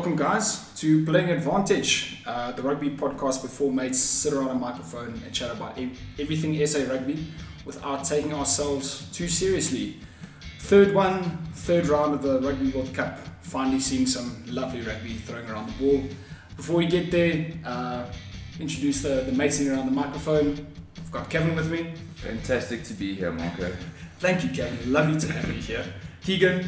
[0.00, 4.54] Welcome, guys, to Playing Advantage, uh, the rugby podcast where four mates sit around a
[4.54, 7.26] microphone and chat about ev- everything SA rugby
[7.66, 9.96] without taking ourselves too seriously.
[10.60, 13.18] Third one, third round of the Rugby World Cup.
[13.42, 16.02] Finally seeing some lovely rugby throwing around the ball.
[16.56, 18.06] Before we get there, uh,
[18.58, 20.66] introduce the, the mates sitting around the microphone.
[20.96, 21.92] I've got Kevin with me.
[22.14, 23.70] Fantastic to be here, Marco.
[24.18, 24.90] Thank you, Kevin.
[24.90, 25.84] Lovely to have you here.
[26.24, 26.66] Keegan.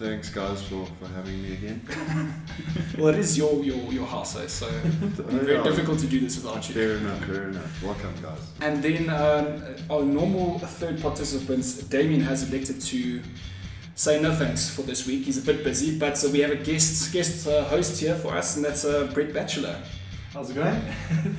[0.00, 1.82] Thanks, guys, for, for having me again.
[2.98, 6.06] Well, it is your your, your house, eh, so it'd be very Yeah, difficult to
[6.06, 6.74] do this without you.
[6.74, 7.82] Fair enough, fair enough.
[7.82, 8.40] Welcome, guys.
[8.62, 13.22] And then um, our normal third participants, Damien has elected to
[13.94, 15.24] say no thanks for this week.
[15.26, 18.32] He's a bit busy, but so we have a guest guest uh, host here for
[18.34, 19.76] us, and that's uh, Brett Batchelor.
[20.32, 20.80] How's it going?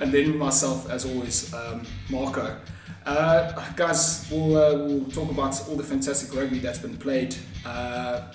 [0.00, 2.56] And then myself, as always, um, Marco.
[3.06, 7.34] Uh, guys, we'll, uh, we'll talk about all the fantastic rugby that's been played
[7.64, 8.30] uh,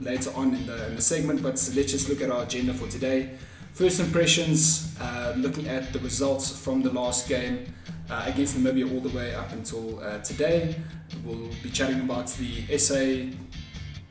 [0.00, 2.88] later on in the, in the segment, but let's just look at our agenda for
[2.88, 3.30] today.
[3.74, 7.66] First impressions, uh, looking at the results from the last game
[8.08, 10.76] uh, against Namibia all the way up until uh, today.
[11.22, 13.36] We'll be chatting about the SA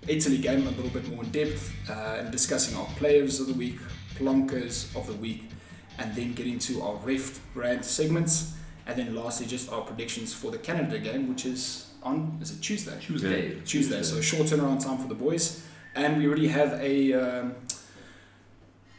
[0.07, 3.79] Italy game a little bit more in depth and discussing our players of the week,
[4.15, 5.49] plunkers of the week,
[5.97, 8.53] and then getting to our ref brand segments,
[8.89, 12.61] and then lastly just our predictions for the Canada game, which is on is it
[12.61, 12.97] Tuesday?
[12.99, 13.59] Tuesday.
[13.63, 14.01] Tuesday.
[14.01, 15.63] So short turnaround time for the boys,
[15.95, 17.55] and we already have a um,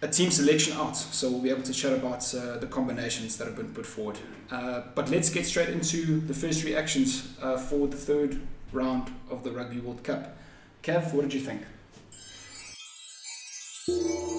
[0.03, 3.47] a team selection out, so we'll be able to chat about uh, the combinations that
[3.47, 4.19] have been put forward.
[4.51, 8.41] Uh, but let's get straight into the first reactions uh, for the third
[8.73, 10.37] round of the Rugby World Cup.
[10.83, 11.63] Kev, what did you think?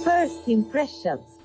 [0.03, 1.40] First impressions.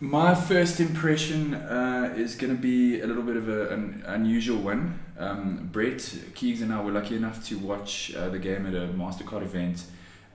[0.00, 4.58] My first impression uh, is going to be a little bit of a, an unusual
[4.58, 4.98] one.
[5.16, 5.98] Um, Brett,
[6.34, 9.84] Keegs, and I were lucky enough to watch uh, the game at a MasterCard event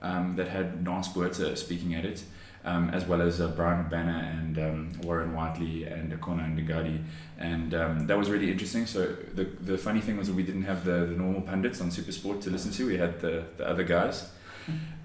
[0.00, 2.24] um, that had Naas Botha speaking at it,
[2.64, 7.04] um, as well as uh, Bryan Habana and um, Warren Whiteley and Akona Ndungane.
[7.38, 8.86] And um, that was really interesting.
[8.86, 11.90] So the, the funny thing was that we didn't have the, the normal pundits on
[11.90, 12.86] Supersport to listen to.
[12.86, 14.30] We had the, the other guys.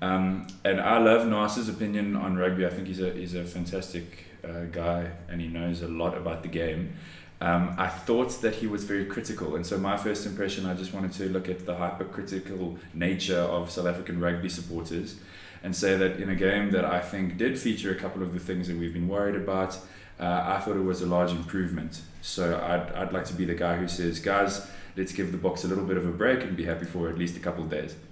[0.01, 2.65] Um, and I love Naas's opinion on rugby.
[2.65, 6.43] I think he's a he's a fantastic uh, guy, and he knows a lot about
[6.43, 6.93] the game.
[7.41, 10.93] Um, I thought that he was very critical, and so my first impression, I just
[10.93, 15.17] wanted to look at the hypercritical nature of South African rugby supporters,
[15.61, 18.39] and say that in a game that I think did feature a couple of the
[18.39, 19.77] things that we've been worried about,
[20.19, 22.01] uh, I thought it was a large improvement.
[22.21, 25.65] So I'd I'd like to be the guy who says, guys, let's give the Boks
[25.65, 27.69] a little bit of a break and be happy for at least a couple of
[27.69, 27.95] days.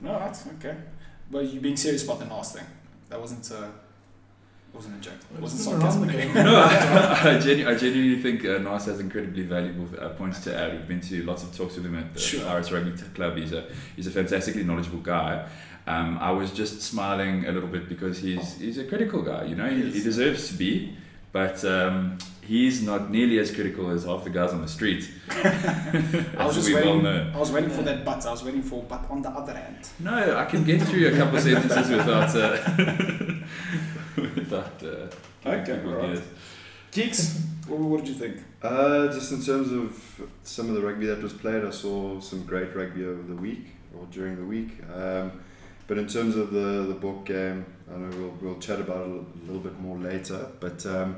[0.00, 0.76] No, that's okay.
[1.28, 2.64] But you being serious about the last thing?
[3.08, 3.66] That wasn't uh,
[4.72, 5.14] wasn't a joke.
[5.34, 6.44] It wasn't It's been around sarcasm.
[6.44, 10.56] no, I, I, genu- I genuinely think uh, Naas has incredibly valuable uh, points to
[10.56, 10.72] add.
[10.72, 12.46] We've been to lots of talks with him at the Sure.
[12.46, 13.36] Iris Rugby Club.
[13.36, 13.64] He's a
[13.96, 15.46] he's a fantastically knowledgeable guy.
[15.86, 19.44] Um, I was just smiling a little bit because he's he's a critical guy.
[19.44, 20.04] You know, he, he Yes.
[20.04, 20.94] deserves to be,
[21.32, 25.10] but um, he's not nearly as critical as half the guys on the street.
[25.30, 27.02] I was just we well waiting.
[27.04, 27.32] know.
[27.34, 28.24] I was waiting for that but.
[28.26, 29.10] I was waiting for but.
[29.10, 32.58] On the other hand, No, I can get through a couple sentences without uh,
[34.36, 34.82] without.
[34.82, 35.06] Uh,
[35.46, 36.14] Okay, people alright.
[36.14, 36.22] gears.
[36.90, 38.36] Keeks, what, what did you think?
[38.60, 42.44] Uh, just in terms of some of the rugby that was played, I saw some
[42.44, 44.70] great rugby over the week or during the week.
[44.94, 45.32] Um,
[45.86, 49.10] but in terms of the, the Bok game, I know we'll, we'll chat about it
[49.12, 50.48] a little bit more later.
[50.60, 51.16] But um,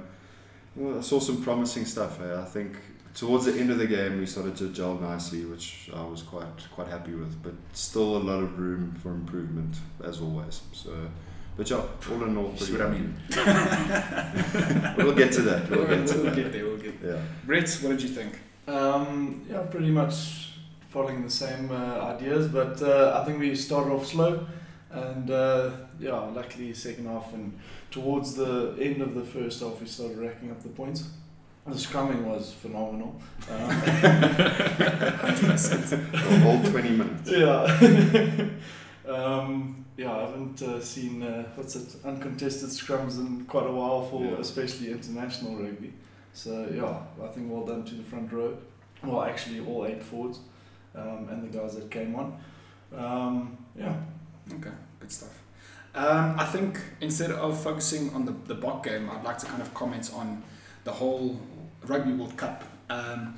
[0.77, 2.21] well, I saw some promising stuff.
[2.21, 2.41] eh.
[2.41, 2.77] I think
[3.15, 6.47] towards the end of the game, we started to gel nicely, which I was quite
[6.72, 7.43] quite happy with.
[7.43, 10.60] But still a lot of room for improvement, as always.
[10.72, 10.93] So,
[11.60, 11.76] but yeah,
[12.10, 13.15] all in all, You see pretty what I mean?
[14.97, 15.68] We'll get to that.
[15.68, 16.34] We'll, We'll get to we'll that.
[16.36, 16.65] get there.
[16.65, 17.16] We'll get there.
[17.16, 17.22] Yeah.
[17.45, 18.39] Brett, what did you think?
[18.66, 20.54] Um, yeah, pretty much
[20.89, 24.47] following the same uh, ideas, but uh, I think we started off slow,
[24.91, 27.53] and uh, yeah, luckily second half and
[27.91, 31.10] towards the end of the first half we started racking up the points.
[31.66, 33.21] The scrumming was phenomenal.
[33.51, 33.68] Um,
[36.21, 37.30] The whole 20 minutes.
[37.30, 38.47] yeah.
[39.15, 44.07] Um, yeah, I haven't uh, seen uh, what's it uncontested scrums in quite a while
[44.07, 44.36] for Yeah.
[44.39, 45.92] especially international rugby.
[46.33, 48.57] So yeah, I think well done to the front row.
[49.03, 50.41] Well, actually all eight forwards
[50.95, 52.39] um, and the guys that came on.
[52.97, 53.95] Um, yeah,
[54.53, 55.42] Okay, good stuff.
[55.95, 59.63] Um, I think instead of focusing on the, the Bok game, I'd like to kind
[59.63, 60.42] of comment on
[60.84, 61.41] the whole
[61.86, 62.65] Rugby World Cup.
[62.89, 63.36] Um,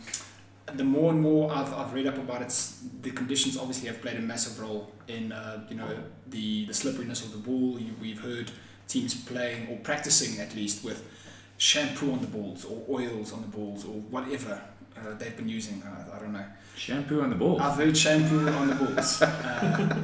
[0.76, 2.54] the more and more I've, I've read up about it,
[3.02, 5.88] the conditions obviously have played a massive role in uh, you know
[6.28, 7.78] the, the slipperiness of the ball.
[7.78, 8.50] You, we've heard
[8.88, 11.08] teams playing or practicing at least with
[11.56, 14.60] shampoo on the balls or oils on the balls or whatever
[14.96, 15.82] uh, they've been using.
[15.82, 16.44] Uh, I don't know.
[16.76, 17.60] Shampoo on the balls.
[17.60, 19.22] I've heard shampoo on the balls.
[19.62, 19.96] Uh,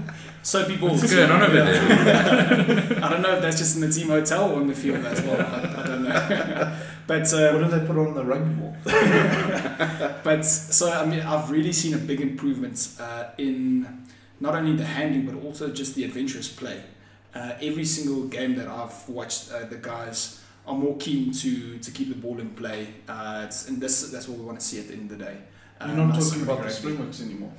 [0.43, 1.01] soapy balls.
[1.01, 2.99] What's going on over there?
[3.05, 5.21] I don't know if that's just in the team hotel or on the field as
[5.23, 5.41] well.
[5.41, 6.77] I, I don't know.
[7.09, 8.77] but What um, do they put on the rugby ball?
[10.23, 14.07] but so I mean, I've really seen a big improvement uh, in
[14.41, 16.83] not only the handling but also just the adventurous play.
[17.35, 21.91] Uh, every single game that I've watched, uh, the guys are more keen to to
[21.91, 22.89] keep the ball in play.
[23.09, 25.25] Uh, it's, and this that's what we want to see at the end of the
[25.25, 25.37] day.
[25.81, 26.71] You're Um, not talking about the.
[26.71, 27.53] Springboks anymore.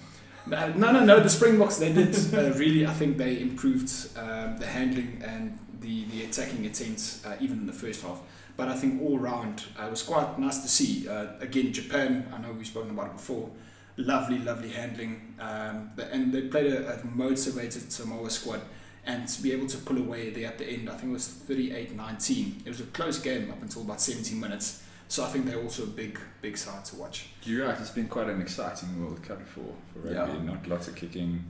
[0.48, 1.20] No, no, no.
[1.20, 2.86] The Springboks they did uh, really.
[2.86, 7.68] I think they improved um, the handling and the the attacking attempts uh, even in
[7.68, 8.20] the first half.
[8.60, 11.08] But I think all round uh, it was quite nice to see.
[11.08, 12.12] Uh, again, Japan.
[12.34, 13.50] I know we've spoken about it before.
[13.96, 18.62] Lovely, lovely handling, um, the- and they played a, a motivated Samoa squad.
[19.06, 21.28] And to be able to pull away there at the end, I think it was
[21.50, 22.66] 38-19.
[22.66, 24.84] It was a close game up until about 17 minutes.
[25.08, 27.30] So I think they're also a big, big side to watch.
[27.44, 27.80] You're right.
[27.80, 30.34] It's been quite an exciting World Cup for for rugby.
[30.34, 30.44] Yeah.
[30.44, 31.44] Not lots of kicking.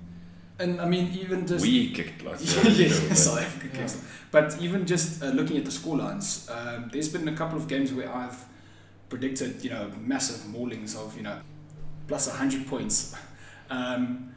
[0.59, 2.56] And I mean, even just we kicked lots.
[2.65, 4.03] Yeah, yeah, but- South Africa kicks.
[4.31, 7.91] But even just uh, looking at the scorelines, um, there's been a couple of games
[7.94, 8.44] where I've
[9.09, 11.39] predicted, you know, massive maulings of, you know,
[12.07, 13.15] plus 100 points.
[13.71, 14.35] Um,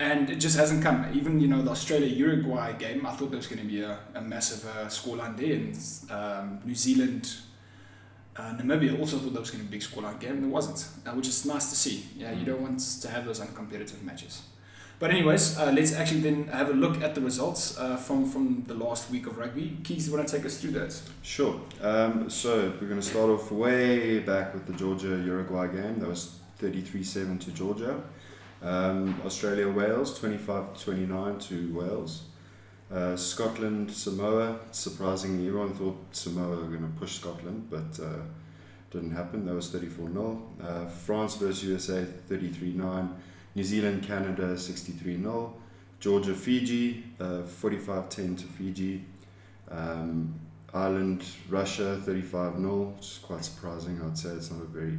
[0.00, 1.06] and it just hasn't come.
[1.14, 3.98] Even, you know, the Australia Uruguay game, I thought there was going to be a,
[4.14, 5.54] a massive uh, scoreline there.
[5.54, 5.78] And
[6.10, 7.32] um, New Zealand,
[8.36, 10.50] uh, Namibia also thought there was going to be a big scoreline game, and there
[10.50, 12.06] wasn't, uh, which is nice to see.
[12.16, 14.42] Yeah, you don't want to have those uncompetitive matches.
[15.02, 18.62] But anyways, uh, let's actually then have a look at the results uh, from from
[18.68, 19.76] the last week of rugby.
[19.82, 20.96] Keys, you want to take us through that?
[21.22, 21.60] Sure.
[21.80, 25.98] Um, so we're going to start off way back with the Georgia Uruguay game.
[25.98, 28.00] That was 33 7 to Georgia.
[28.62, 32.22] Um, Australia Wales 25 29 to Wales.
[32.88, 34.60] Uh, Scotland Samoa.
[34.70, 38.22] Surprisingly, everyone thought Samoa were going to push Scotland, but uh,
[38.92, 39.46] didn't happen.
[39.46, 40.42] That was 34 0.
[40.62, 43.16] Uh, France versus USA 33 9.
[43.54, 45.54] New Zealand Canada 63 0.
[46.00, 49.04] Georgia Fiji uh, 45 10 to Fiji.
[49.70, 50.34] Um,
[50.74, 54.00] Ireland, Russia, 35 0, which is quite surprising.
[54.02, 54.98] I'd say it's not a very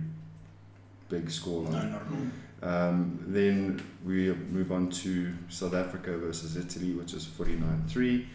[1.10, 1.92] big score line.
[1.92, 2.28] not at all.
[2.64, 8.28] Um, then we move on to South Africa versus Italy, which is 49 3.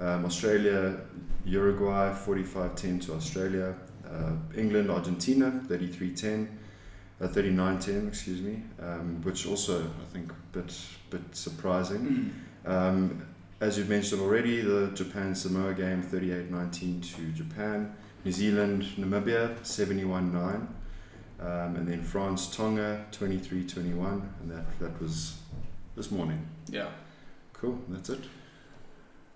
[0.00, 1.00] Um, Australia,
[1.44, 3.74] Uruguay, 45 10 to Australia.
[4.04, 6.58] Uh, England, Argentina, 33 10.
[7.18, 10.78] Uh, 39 10, excuse me, um, which also I think a bit,
[11.08, 12.34] bit surprising.
[12.66, 12.70] Mm.
[12.70, 13.26] Um,
[13.60, 17.94] as you've mentioned already, the Japan Samoa game 38 19 to Japan.
[18.24, 20.68] New Zealand Namibia 71 9.
[21.38, 24.34] Um, and then France Tonga 23 21.
[24.40, 25.38] And that, that was
[25.96, 26.46] this morning.
[26.68, 26.88] Yeah.
[27.54, 28.24] Cool, that's it.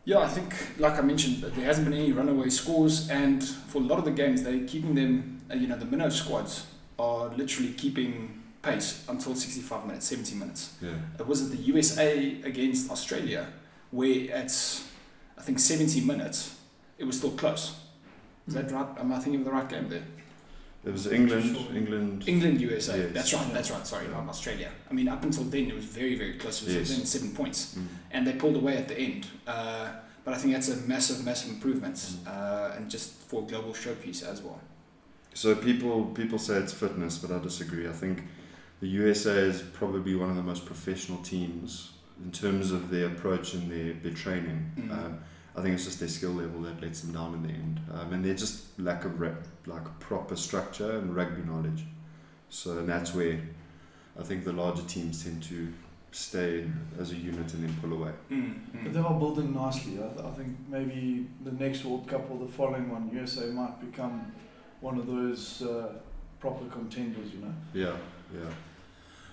[0.05, 3.85] Yeah, I think, like I mentioned, there hasn't been any runaway scores, and for a
[3.85, 6.67] lot of the games, they're keeping them, uh, you know, the minnow squads
[7.00, 10.75] are literally keeping pace until 65 minutes, 70 minutes.
[10.82, 10.91] Yeah.
[11.19, 13.47] It was at the USA against Australia,
[13.91, 14.52] where at,
[15.38, 16.56] I think, 70 minutes,
[16.99, 17.74] it was still close.
[18.46, 18.86] Is that right?
[18.98, 20.05] Am I thinking of the right game there?
[20.84, 22.24] It was England, England.
[22.27, 22.96] England, USA.
[22.98, 23.13] Yes.
[23.13, 23.53] That's right.
[23.53, 23.86] That's right.
[23.86, 24.70] Sorry, not Australia.
[24.91, 26.63] I mean, up until then, it was very, very close.
[26.63, 26.89] It was Yes.
[26.91, 27.86] within seven points, Mm.
[28.13, 29.27] and they pulled away at the end.
[29.46, 29.89] Uh,
[30.24, 32.27] but I think that's a massive, massive improvement, Mm.
[32.27, 34.60] uh, and just for global showpiece as well.
[35.34, 37.89] So people people say it's fitness, but I disagree.
[37.89, 38.25] I think
[38.81, 43.55] the USA is probably one of the most professional teams in terms of their approach
[43.55, 44.70] and their, their training.
[44.79, 44.91] Mm.
[44.91, 45.19] Um,
[45.56, 48.13] I think it's just their skill level that lets them down in the end, um,
[48.13, 51.84] and they're just lack of rep, like proper structure and rugby knowledge.
[52.49, 53.41] So and that's where
[54.19, 55.72] I think the larger teams tend to
[56.13, 56.67] stay
[56.99, 58.13] as a unit and then pull away.
[58.82, 59.99] But they are building nicely.
[59.99, 63.81] I, th- I think maybe the next World Cup or the following one, USA might
[63.81, 64.32] become
[64.81, 65.93] one of those uh,
[66.39, 67.55] proper contenders, you know.
[67.75, 67.96] Yeah,
[68.34, 68.51] yeah.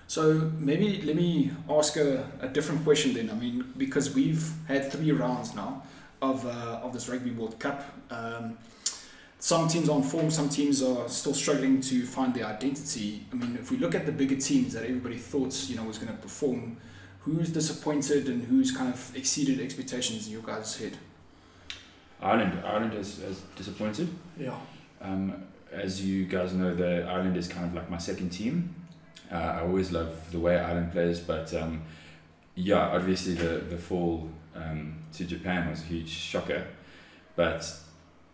[0.06, 3.30] So maybe let me ask a, a different question then.
[3.30, 5.82] I mean, because we've had three rounds now
[6.22, 7.84] of, uh, of this Rugby World Cup.
[8.10, 8.56] Um,
[9.38, 13.24] some teams are on form, some teams are still struggling to find their identity.
[13.32, 15.98] I mean, if we look at the bigger teams that everybody thought you know was
[15.98, 16.78] going to perform,
[17.20, 20.96] who's disappointed and who's kind of exceeded expectations in your guys' head?
[22.20, 24.08] Ireland, Ireland has, has disappointed.
[24.38, 24.58] Yeah.
[25.00, 28.74] Um, as you guys know, the Ireland is kind of like my second team.
[29.30, 31.82] Uh, I always love the way Ireland plays, but um,
[32.54, 36.66] yeah, obviously the the fall um, to Japan was a huge shocker.
[37.36, 37.70] But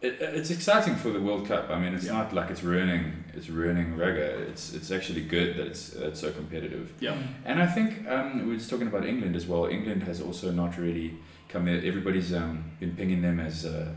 [0.01, 1.69] it, it's exciting for the World Cup.
[1.71, 2.13] I mean, it's Yeah.
[2.13, 4.21] not like it's ruining it's ruining rugby.
[4.51, 6.93] It's it's actually good that it's it's so competitive.
[7.01, 7.17] Yeah.
[7.45, 9.67] And I think um, we were just talking about England as well.
[9.67, 11.15] England has also not really
[11.49, 11.83] come there.
[11.85, 13.95] Everybody's um, been pinging them as a,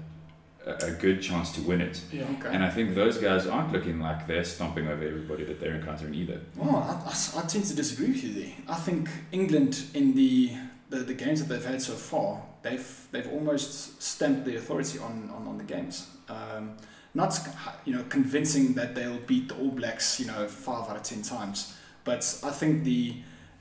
[0.67, 2.01] a, a good chance to win it.
[2.11, 2.25] Yeah.
[2.39, 2.49] Okay.
[2.53, 6.13] And I think those guys aren't looking like they're stomping over everybody that they're encountering
[6.13, 6.41] either.
[6.55, 8.53] Well, I, I, I tend to disagree with you there.
[8.67, 10.51] I think England in the,
[10.89, 15.31] the, the games that they've had so far, they've they've almost stamped the authority on,
[15.35, 16.07] on, on the games.
[16.29, 16.75] Um,
[17.13, 17.39] not
[17.85, 21.21] you know convincing that they'll beat the All Blacks you know five out of ten
[21.21, 23.15] times, but I think the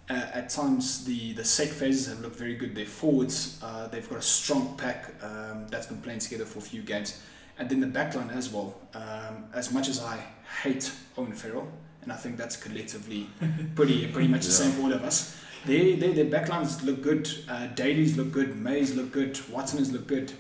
[0.09, 2.75] uh, at times the the set phases have looked very good.
[2.75, 6.63] Their forwards uh, they've got a strong pack um, that's been playing together for a
[6.63, 7.21] few games,
[7.59, 8.75] and then the backline as well.
[8.95, 10.19] Um, as much as I
[10.63, 11.69] hate Owen Farrell,
[12.03, 13.29] and I think that's collectively
[13.75, 15.37] pretty pretty much the same for all of us.
[15.65, 17.29] Their, their, their backlines look good.
[17.49, 18.57] Uh, Daly's look good.
[18.57, 19.37] Mays look good.
[19.51, 20.33] Watson's look good.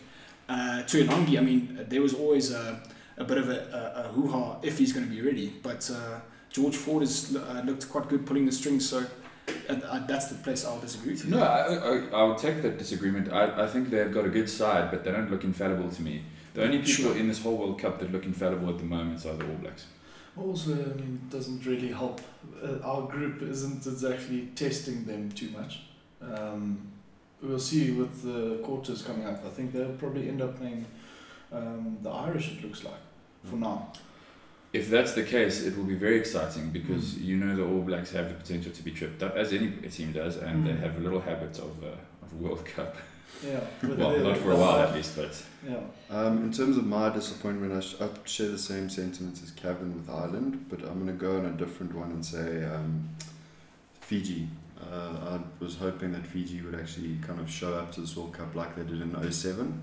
[0.49, 2.80] Uh, Tuilagi, I mean, there was always a,
[3.16, 5.52] a bit of a, a, a hoo-ha if he's going to be ready.
[5.64, 6.20] But uh,
[6.50, 9.04] George Ford has uh, looked quite good pulling the strings, so
[10.06, 11.30] that's the place I'll disagree with you.
[11.30, 13.32] No, I, I, I would take that disagreement.
[13.32, 16.22] I, I think they've got a good side, but they don't look infallible to me.
[16.54, 17.16] The only people Sure.
[17.16, 19.86] in this whole World Cup that look infallible at the moment are the All Blacks.
[20.36, 22.20] Also, I mean, it doesn't really help.
[22.62, 25.82] Uh, our group isn't exactly testing them too much.
[26.20, 26.92] Um,
[27.42, 29.44] we'll see with the quarters coming up.
[29.44, 30.84] I think they'll probably end up playing
[31.52, 32.52] um, the Irish.
[32.52, 33.00] It looks like
[33.44, 33.92] for now.
[34.76, 38.11] If that's the case, it will be very exciting because you know the All Blacks
[38.12, 40.80] have the potential to be tripped up, as any team does, and they Mm.
[40.85, 42.95] have a little habit of, uh, of World Cup.
[43.45, 43.61] Yeah.
[43.83, 45.33] Well, not for a while at least, but
[45.68, 45.80] Yeah.
[46.11, 49.95] Um, in terms of my disappointment, I, sh- I share the same sentiments as Kevin
[49.97, 53.09] with Ireland, but I'm going to go on a different one and say um,
[54.00, 54.49] Fiji.
[54.92, 58.35] Uh, I was hoping that Fiji would actually kind of show up to this World
[58.35, 59.83] Cup like they did in 07.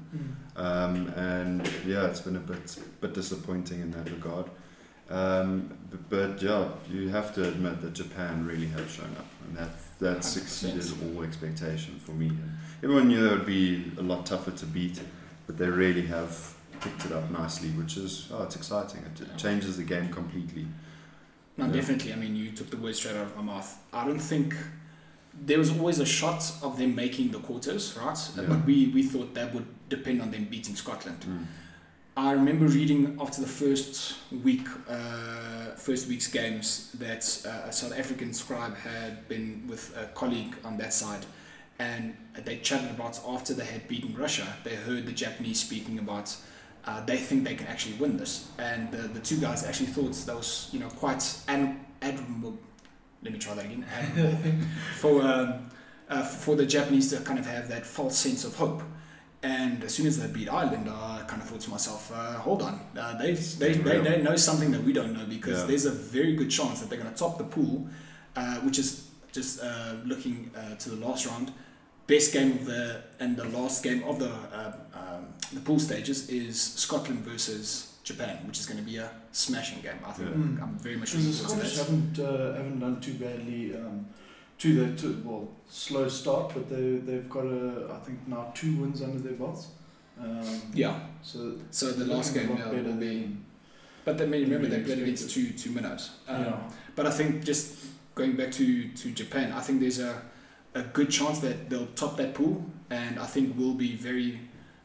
[0.55, 4.45] Um, and yeah, it's been a bit bit disappointing in that regard.
[5.09, 9.57] Um, b- but yeah, you have to admit that Japan really have shown up, and
[9.57, 9.69] that
[9.99, 10.23] that 100%.
[10.23, 12.31] succeeded all expectation for me.
[12.83, 14.99] Everyone knew it would be a lot tougher to beat,
[15.47, 19.01] but they really have picked it up nicely, which is oh, it's exciting.
[19.03, 20.65] It, it changes the game completely.
[21.57, 21.73] No, Yeah.
[21.73, 22.13] definitely.
[22.13, 23.77] I mean, you took the words straight out of my mouth.
[23.93, 24.55] I don't think
[25.45, 28.17] there was always a shot of them making the quarters, right?
[28.35, 28.43] Yeah.
[28.47, 31.19] But we, we thought that would depend on them beating Scotland.
[31.27, 31.45] Mm.
[32.15, 37.97] I remember reading after the first week, uh, first week's games, that uh, a South
[37.97, 41.25] African scribe had been with a colleague on that side,
[41.79, 42.15] and
[42.45, 44.45] they chatted about after they had beaten Russia.
[44.63, 46.35] They heard the Japanese speaking about
[46.85, 50.13] uh, they think they can actually win this, and the, the two guys actually thought
[50.13, 52.59] that was you know quite ad- admirable.
[53.23, 54.67] Let me try that again.
[54.99, 55.71] For um,
[56.09, 58.83] uh, for the Japanese to kind of have that false sense of hope.
[59.43, 62.61] And as soon as they beat Ireland, I kind of thought to myself, uh, hold
[62.61, 65.65] on, uh, they, they, they, they know something that we don't know because Yeah.
[65.65, 67.87] there's a very good chance that they're going to top the pool,
[68.37, 71.51] uh, which is just uh, looking uh, to the last round.
[72.07, 76.29] Best game of the and the last game of the uh, um, the pool stages
[76.29, 79.99] is Scotland versus Japan, which is going to be a smashing game.
[80.05, 80.63] I think Yeah.
[80.63, 81.85] I'm very much looking forward to Scottish that.
[81.85, 84.05] haven't uh, haven't done too badly um,
[84.63, 88.75] to their to, well slow start, but they they've got a I think now two
[88.77, 89.67] wins under their belts.
[90.19, 90.99] Um, Yeah.
[91.21, 93.37] So So the last game a lot yeah, better will be.
[94.05, 96.11] But then remember they played against two two minnows.
[96.27, 96.59] Um, yeah.
[96.95, 100.21] But I think just going back to, to Japan, I think there's a,
[100.75, 104.39] a good chance that they'll top that pool, and I think we'll be very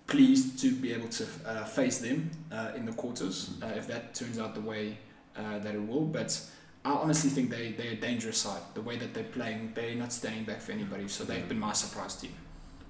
[0.07, 4.15] pleased to be able to uh, face them uh, in the quarters uh, if that
[4.15, 4.97] turns out the way
[5.37, 6.07] uh, that it will.
[6.07, 6.41] But
[6.85, 8.63] I honestly think they, they're a dangerous side.
[8.75, 11.73] The way that they're playing, they're not standing back for anybody, so they've been my
[11.73, 12.33] surprise team.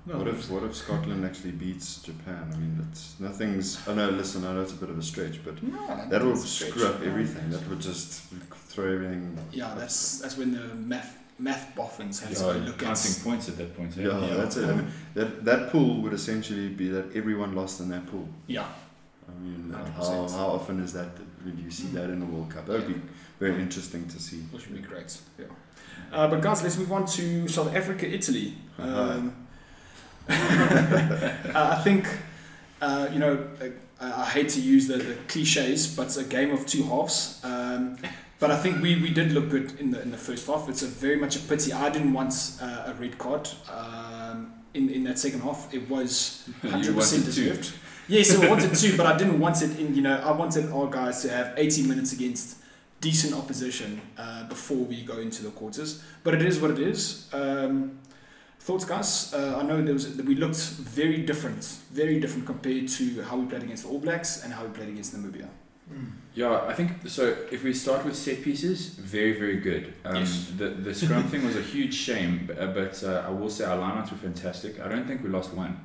[0.07, 2.50] No, What if what if Scotland actually beats Japan?
[2.54, 3.87] I mean, it's nothing's.
[3.88, 4.09] I know.
[4.11, 6.47] Listen, I know it's a bit of a stretch, but No, that would that's a
[6.47, 6.71] stretch.
[6.71, 7.50] screw up everything.
[7.50, 8.23] That would just
[8.68, 9.37] throw everything.
[9.52, 13.23] Yeah, that's that's when the math math boffins have to yeah, go look counting at.
[13.25, 13.99] points at that point.
[13.99, 14.02] eh?
[14.02, 14.68] Yeah, that's it.
[14.71, 18.28] I mean, that that pool would essentially be that everyone lost in that pool.
[18.47, 18.66] Yeah,
[19.28, 20.30] I mean, how, 100%.
[20.33, 21.09] how often is that?
[21.45, 22.64] Would you see that in the World Cup?
[22.66, 23.00] That would be
[23.38, 24.38] very interesting to see.
[24.52, 25.16] which would be great.
[25.38, 25.47] Yeah.
[26.12, 28.54] Uh, but guys, let's move on to South Africa, Italy.
[28.78, 29.47] Um,
[30.28, 32.07] uh, I think,
[32.80, 33.47] uh, you know,
[34.00, 37.40] I, I hate to use the, the cliches, but it's a game of two halves.
[37.45, 37.99] Um,
[38.38, 40.68] but I think we, we did look good in the in the first half.
[40.68, 41.73] It's a very much a pity.
[41.73, 45.75] I didn't want uh, a red card um, in in that second half.
[45.75, 47.73] It was hundred percent deserved.
[48.07, 49.95] Yes, I wanted to, but I didn't want it in.
[49.95, 52.57] You know, I wanted our guys to have 80 minutes against
[53.00, 56.02] decent opposition uh, before we go into the quarters.
[56.25, 57.28] But it is what it is.
[57.33, 57.99] Um,
[58.61, 59.33] thoughts, guys?
[59.35, 61.62] Uh, I know there was we looked very different,
[61.93, 64.88] very different compared to how we played against the All Blacks and how we played
[64.88, 65.49] against Namibia.
[65.93, 66.11] Mm.
[66.35, 67.35] Yeah, I think so.
[67.50, 69.95] If we start with set pieces, very very good.
[70.05, 70.52] Um, Yes.
[70.59, 73.64] The the scrum thing was a huge shame, but, uh, but uh, I will say
[73.64, 74.81] our lineouts were fantastic.
[74.81, 75.81] I don't think we lost one.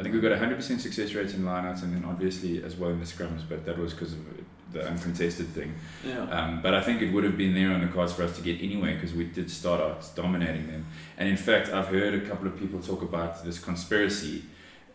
[0.00, 2.98] I think we got 100% success rates in lineouts and then obviously as well in
[2.98, 4.20] the scrums, but that was because of
[4.72, 5.74] the uncontested thing.
[6.02, 6.22] Yeah.
[6.22, 8.42] Um, but I think it would have been there on the cards for us to
[8.42, 10.86] get anyway because we did start out dominating them.
[11.18, 14.44] And in fact, I've heard a couple of people talk about this conspiracy,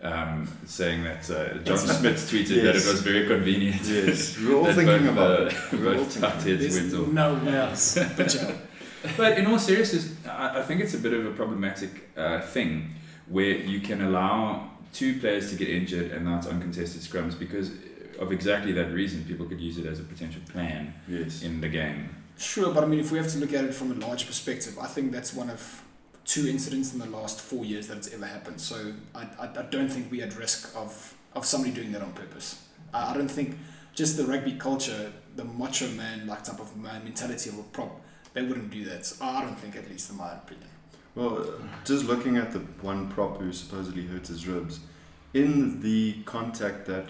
[0.02, 3.84] um, saying that uh, John Smit tweeted that it was very convenient.
[3.84, 5.72] Yes, we we're all thinking both, about uh, it.
[5.72, 7.08] We were all both thinking- tight heads went off.
[7.10, 8.00] no ways.
[8.18, 8.56] But.
[9.18, 12.96] But in all seriousness, I, I think it's a bit of a problematic uh, thing
[13.28, 17.70] where you can allow two players to get injured and that's uncontested scrums because
[18.20, 19.24] of exactly that reason.
[19.26, 21.44] People could use it as a potential plan Yes.
[21.44, 22.10] in the game.
[22.38, 24.78] Sure, but I mean, if we have to look at it from a larger perspective,
[24.80, 25.84] I think that's one of
[26.24, 28.60] two incidents in the last four years that it's ever happened.
[28.60, 32.14] So I, I, I don't think we're at risk of, of somebody doing that on
[32.14, 32.62] purpose.
[32.94, 33.58] I, I don't think
[33.94, 38.02] just the rugby culture, the macho man like type of man mentality of a prop,
[38.34, 39.06] they wouldn't do that.
[39.06, 40.70] So I don't think, at least in my opinion.
[41.16, 41.48] Well,
[41.86, 44.82] just looking at the one prop who supposedly hurt his ribs,
[45.34, 47.08] in the contact that,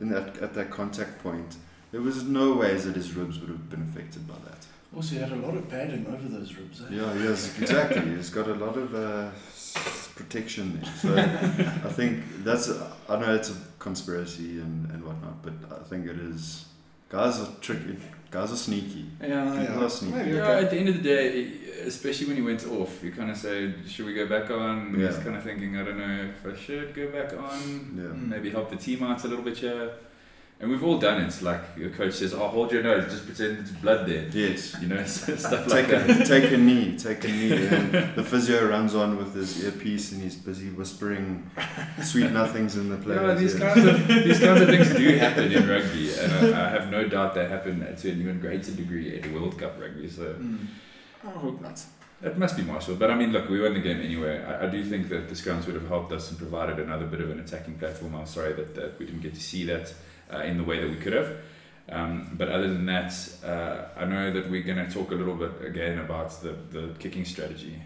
[0.00, 1.56] in that at that contact point,
[1.92, 4.66] there was no ways that his ribs would have been affected by that.
[4.94, 6.80] Also, he had a lot of padding over those ribs.
[6.82, 6.86] Eh?
[6.90, 8.16] Yeah, yes, exactly.
[8.16, 9.30] He's got a lot of uh,
[10.16, 10.92] protection there.
[10.94, 12.68] So I think that's.
[13.08, 16.64] I know it's a conspiracy and, and whatnot, but I think it is.
[17.08, 17.98] Guys are tricky.
[18.30, 19.06] Guys are sneaky.
[19.20, 20.16] Yeah, People are sneaky.
[20.16, 20.64] Maybe, Yeah, okay.
[20.64, 21.52] at the end of the day,
[21.84, 24.94] especially when he went off, you kind of say, should we go back on?
[24.94, 25.22] He's Yeah.
[25.24, 27.58] kind of thinking, I don't know if I should go back on.
[27.96, 28.02] Yeah.
[28.04, 28.28] Mm.
[28.28, 29.90] Maybe help the team out a little bit here.
[30.60, 31.40] And we've all done it.
[31.40, 34.28] Like your coach says, oh, hold your nose, just pretend there's blood there.
[34.30, 34.76] Yes.
[34.78, 36.20] You know, stuff like Take that.
[36.20, 37.66] a, take a knee, take a knee.
[37.66, 41.50] And the physio runs on with his earpiece and he's busy whispering
[42.02, 43.40] sweet nothings in the Yeah, players.
[43.40, 43.60] these ear.
[43.74, 47.08] kinds of these kinds of things do happen in rugby, and I, I have no
[47.08, 50.10] doubt they happen to an even greater degree at World Cup rugby.
[50.10, 50.66] So Mm.
[51.24, 51.82] I hope not.
[52.22, 54.42] it must be Marshall, But I mean, look, we won the game anyway.
[54.44, 57.20] I, I do think that the scrums would have helped us and provided another bit
[57.22, 58.14] of an attacking platform.
[58.14, 59.92] I'm sorry that, that we didn't get to see that
[60.32, 61.36] uh, in the way that we could have.
[61.88, 63.12] Um, but other than that,
[63.44, 66.94] uh, I know that we're going to talk a little bit again about the, the
[66.98, 67.82] kicking strategy.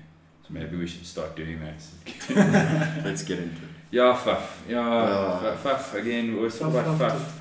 [0.47, 1.83] So maybe we should start doing that.
[3.05, 3.69] Let's get into it.
[3.91, 4.43] Yeah, Faf.
[4.69, 5.57] Yeah, Ah.
[5.63, 5.95] Faf, Faf.
[5.95, 7.33] Again, we always talking about Faf, Faf.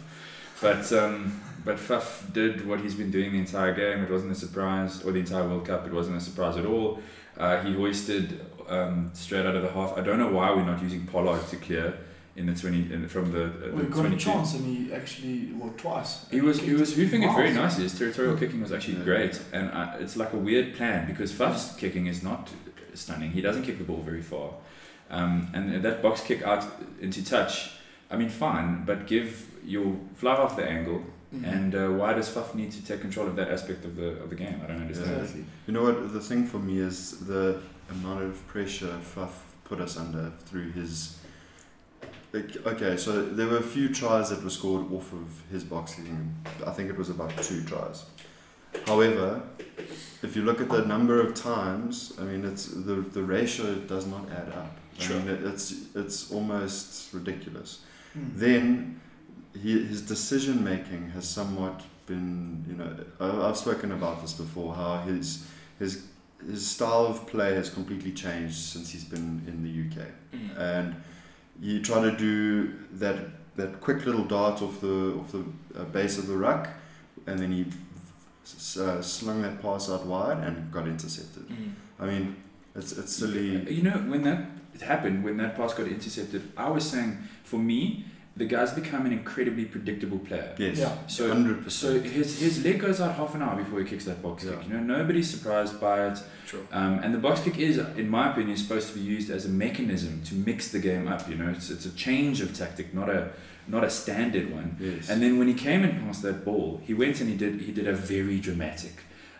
[0.61, 4.03] But um, but Faf did what he's been doing the entire game.
[4.03, 5.85] It wasn't a surprise, or the entire World Cup.
[5.85, 7.01] It wasn't a surprise at all.
[7.37, 8.39] Uh, he hoisted
[8.69, 9.97] um, straight out of the half.
[9.97, 11.97] I don't know why we're not using Pollard to clear
[12.35, 15.51] in the twenty in, from the, uh, the We got a chance, and he actually,
[15.53, 16.25] well, twice.
[16.31, 17.55] He was he kicked was hoofing it very miles.
[17.77, 17.83] nicely.
[17.83, 19.03] His territorial kicking was actually Yeah.
[19.03, 22.49] great, and uh, it's like a weird plan because Faf's kicking is not
[22.95, 23.31] stunning.
[23.31, 24.49] He doesn't kick the ball very far,
[25.09, 26.65] um, and that box kick out
[27.01, 27.71] into touch.
[28.09, 31.01] I mean, fine, but give your fly off the angle.
[31.35, 31.53] Mhm.
[31.53, 34.29] And uh, why does Faf need to take control of that aspect of the of
[34.29, 34.59] the game?
[34.63, 35.11] I don't understand.
[35.21, 35.45] Exactly.
[35.67, 36.13] You know what?
[36.13, 39.31] The thing for me is the amount of pressure Faf
[39.63, 41.17] put us under through his.
[42.35, 46.33] Okay, so there were a few tries that were scored off of his box kicking.
[46.65, 48.05] I think it was about two tries.
[48.87, 49.43] However,
[50.23, 54.07] if you look at the number of times, I mean, it's the the ratio does
[54.07, 54.75] not add up.
[54.97, 55.17] Sure.
[55.17, 57.81] I mean, it, it's it's almost ridiculous.
[58.17, 58.35] Mm.
[58.35, 59.01] Then
[59.61, 64.73] he, his decision making has somewhat been, you know, I- I've spoken about this before.
[64.73, 65.45] How his
[65.77, 66.07] his
[66.43, 70.57] his style of play has completely changed since he's been in the UK, Mm.
[70.57, 70.95] and
[71.61, 73.17] you try to do that
[73.55, 75.45] that quick little dart off the off the
[75.79, 76.69] uh, base of the ruck,
[77.27, 77.65] and then he
[78.81, 81.47] uh, slung that pass out wide and got intercepted.
[81.47, 81.73] Mm.
[81.99, 82.35] I mean,
[82.75, 83.71] it's it's silly.
[83.71, 84.45] You know, when that
[84.81, 89.13] happened, when that pass got intercepted, I was saying, for me, the guy's become an
[89.13, 90.55] incredibly predictable player.
[90.57, 90.97] Yes, Yeah.
[91.07, 94.23] So, hundred so his, his leg goes out half an hour before he kicks that
[94.23, 94.53] box Yeah.
[94.55, 94.67] kick.
[94.69, 96.19] You know, nobody's surprised by it.
[96.47, 96.65] True.
[96.71, 99.49] Um, and the box kick is, in my opinion, supposed to be used as a
[99.49, 101.29] mechanism to mix the game up.
[101.29, 103.31] You know, it's, it's a change of tactic, not a
[103.65, 104.75] not a standard one.
[104.79, 105.09] Yes.
[105.09, 107.71] And then when he came and passed that ball, he went and he did he
[107.71, 108.93] did a very dramatic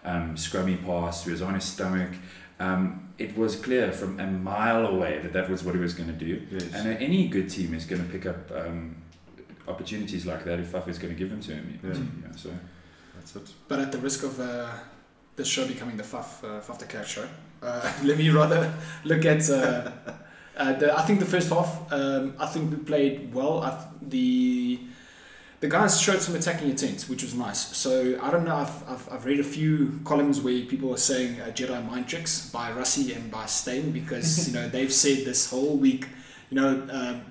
[0.06, 1.26] um, scrummy pass.
[1.26, 2.12] He was on his stomach.
[2.60, 6.10] Um, it was clear from a mile away that that was what he was going
[6.10, 6.42] to do.
[6.52, 6.74] yes.
[6.74, 8.96] And uh, any good team is going to pick up um,
[9.68, 11.80] opportunities like that if Faf is going to give them to him.
[11.84, 11.90] Yeah.
[12.30, 12.50] Yeah, so
[13.16, 13.54] That's it.
[13.68, 14.70] But at the risk of uh,
[15.36, 17.28] this show becoming the Faf, uh, Faf the Cat show,
[17.62, 19.50] uh, let me rather look at.
[19.50, 19.92] Uh,
[20.56, 23.64] uh, the, I think the first half, um, I think we played well.
[23.64, 24.80] I th- the
[25.64, 27.74] the guys showed some attacking intent, which was nice.
[27.78, 28.58] So I don't know.
[28.58, 32.50] I've, I've, I've read a few columns where people are saying uh, Jedi mind tricks
[32.50, 36.10] by Rassie and by Stain because you know they've said this whole week,
[36.50, 36.86] you know.
[36.92, 37.22] Um,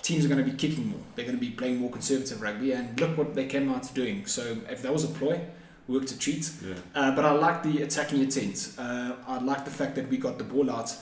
[0.00, 1.00] Teams are going to be kicking more.
[1.16, 4.26] They're going to be playing more conservative rugby, and look what they came out doing.
[4.26, 5.40] So, if that was a ploy,
[5.88, 6.50] worked a treat.
[6.64, 6.74] Yeah.
[6.94, 8.74] Uh, but I like the attacking intent.
[8.78, 10.94] Uh, I like the fact that we got the ball out.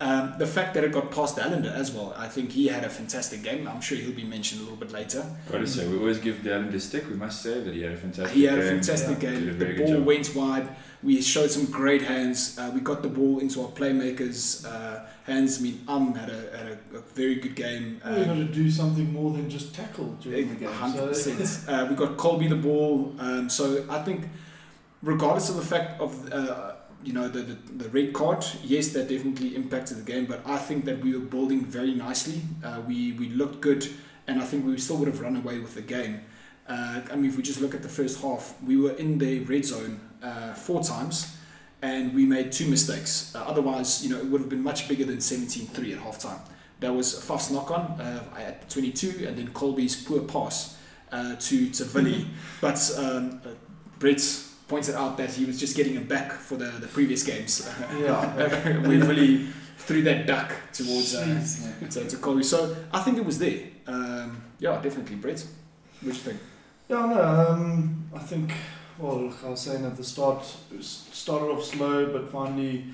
[0.00, 2.88] Um, the fact that it got past Allende as well, I think he had a
[2.88, 3.66] fantastic game.
[3.66, 5.24] I'm sure he'll be mentioned a little bit later.
[5.50, 7.08] Got to say, we always give Dallin the stick.
[7.10, 8.40] We must say that he had a fantastic game.
[8.40, 9.30] He had a fantastic Yeah.
[9.30, 9.44] game.
[9.46, 10.04] Did a The ball job.
[10.06, 10.68] went wide.
[11.02, 12.56] We showed some great hands.
[12.56, 15.58] Uh, we got the ball into our playmakers' uh, hands.
[15.58, 18.00] I mean, Um had a, had a, a very good game.
[18.04, 20.70] We're Um, to do something more than just tackle during the game.
[20.72, 21.32] Hundred So.
[21.66, 23.14] Uh, we got Kolbe the ball.
[23.18, 24.28] Um, so I think,
[25.02, 26.72] regardless of the fact of uh,
[27.04, 30.26] you know the, the the red card, yes, that definitely impacted the game.
[30.26, 32.42] But I think that we were building very nicely.
[32.64, 33.88] Uh, we we looked good,
[34.26, 36.20] and I think we still would have run away with the game.
[36.68, 39.40] Uh, I mean, if we just look at the first half, we were in the
[39.40, 41.34] red zone uh, four times.
[41.80, 43.32] And we made two mistakes.
[43.36, 46.40] Uh, otherwise, you know, it would have been much bigger than 17-3 at halftime.
[46.80, 50.76] That was Faf's knock on uh, at 22, and then Kolbe's poor pass
[51.12, 52.28] uh, to to Vinny.
[52.60, 53.50] but um, uh,
[53.98, 54.20] Brett
[54.68, 57.68] pointed out that he was just getting him back for the, the previous games.
[57.98, 58.86] Yeah.
[58.86, 62.44] we really threw that duck towards uh, Jeez, to, to Kolbe.
[62.44, 63.60] So I think it was there.
[63.86, 65.46] Um, yeah, definitely, Brett.
[66.00, 66.40] What do you think?
[66.88, 68.52] Yeah, no, um, I think,
[68.98, 72.84] well, like I was saying at the start, it started off slow, but finally,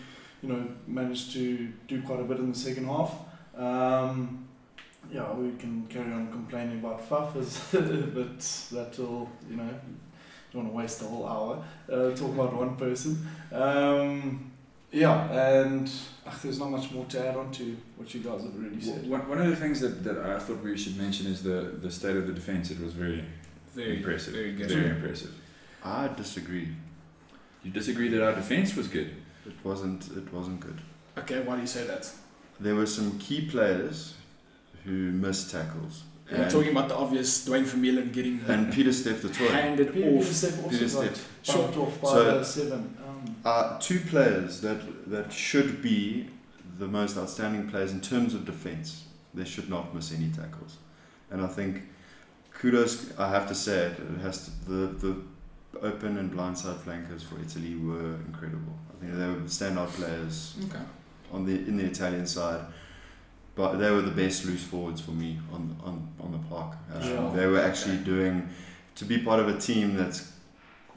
[0.42, 3.12] you know, managed to do quite a bit in the second half.
[3.56, 4.48] Um,
[5.12, 7.34] yeah, we can carry on complaining about Faf,
[8.14, 9.70] but that will, you know,
[10.54, 11.62] don't want to waste the whole hour
[11.92, 13.26] uh, talking about one person.
[13.52, 14.50] Um,
[14.92, 15.90] yeah, and
[16.26, 19.08] ugh, there's not much more to add on to what you guys have already said.
[19.08, 21.90] One, one of the things that, that I thought we should mention is the, the
[21.90, 22.70] state of the defense.
[22.70, 23.24] It was very
[23.74, 24.34] Very impressive.
[24.34, 24.70] Very good.
[24.70, 25.34] Very impressive.
[25.84, 26.68] I disagree.
[27.64, 29.10] You disagree that our defense was good?
[29.46, 30.08] It wasn't.
[30.16, 30.80] It wasn't good.
[31.18, 32.10] Okay, why do you say that?
[32.60, 34.14] There were some key players
[34.84, 36.04] who missed tackles.
[36.30, 39.50] You're talking about the obvious Duane Vermeulen getting and Pieter-Steph du Toit.
[39.50, 40.24] handed Peter, Peter off.
[40.32, 41.56] Steph also Peter got Steph.
[41.56, 42.96] bumped off by So- the seven.
[43.06, 46.30] Um, Uh, two players that, that should be
[46.78, 49.04] the most outstanding players in terms of defence.
[49.34, 50.78] They should not miss any tackles.
[51.30, 51.82] And I think
[52.52, 55.16] kudos, I have to say it, it has to, the, the
[55.82, 58.78] open and blindside flankers for Italy were incredible.
[58.96, 60.82] I think they were the standout players Okay.
[61.32, 62.60] on the in the Italian side.
[63.56, 66.76] But they were the best loose forwards for me on on, on the park.
[66.92, 67.32] Uh, Sure.
[67.36, 68.48] They were actually doing
[68.96, 70.32] to be part of a team that's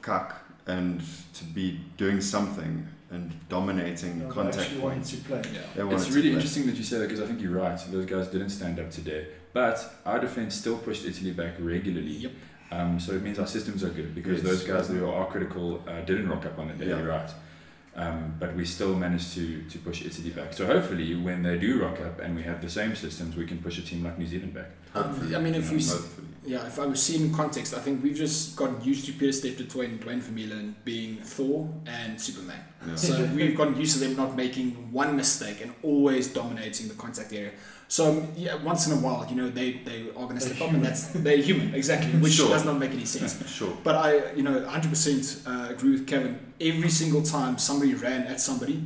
[0.02, 1.00] cuck and
[1.34, 5.10] to be doing something and dominating you know, they contact wanted points.
[5.12, 5.42] to play.
[5.76, 5.90] Yeah.
[5.94, 6.32] It's really play.
[6.34, 7.78] interesting that you say that because I think you're right.
[7.90, 9.28] Those guys didn't stand up today.
[9.54, 12.12] But our defense still pushed Italy back regularly.
[12.24, 12.32] Yep.
[12.70, 14.50] Um, so it means our systems are good because Yes.
[14.50, 16.98] those guys who are critical uh, didn't rock up on the day, Yeah.
[16.98, 17.30] you're right.
[17.98, 20.52] Um, but we still managed to, to push Italy back.
[20.52, 23.58] So hopefully, when they do rock up and we have the same systems, we can
[23.58, 24.70] push a team like New Zealand back.
[24.94, 26.28] Um, I mean, if Yeah, you s- hopefully.
[26.46, 29.32] Yeah, if I was seeing in context, I think we've just gotten used to Peter
[29.32, 32.60] Steph Duane, Duane Vermeulen being Thor and Superman.
[32.86, 32.94] Yeah.
[32.94, 37.32] So we've gotten used to them not making one mistake and always dominating the contact
[37.32, 37.50] area.
[37.90, 40.68] So yeah, once in a while, you know, they, they are going to They're step
[40.68, 42.50] up, and that's they're human exactly, which Sure.
[42.50, 43.32] does not make any sense.
[43.58, 43.74] Sure.
[43.82, 46.38] But I, you know, 100% uh, agree with Kevin.
[46.60, 48.84] Every single time somebody ran at somebody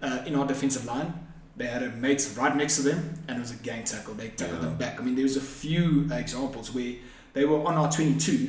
[0.00, 1.12] uh, in our defensive line,
[1.58, 4.14] they had a mate right next to them, and it was a gang tackle.
[4.14, 4.68] They tackled Yeah.
[4.68, 4.98] them back.
[4.98, 6.94] I mean, there was a few uh, examples where
[7.34, 8.48] they were on our 22.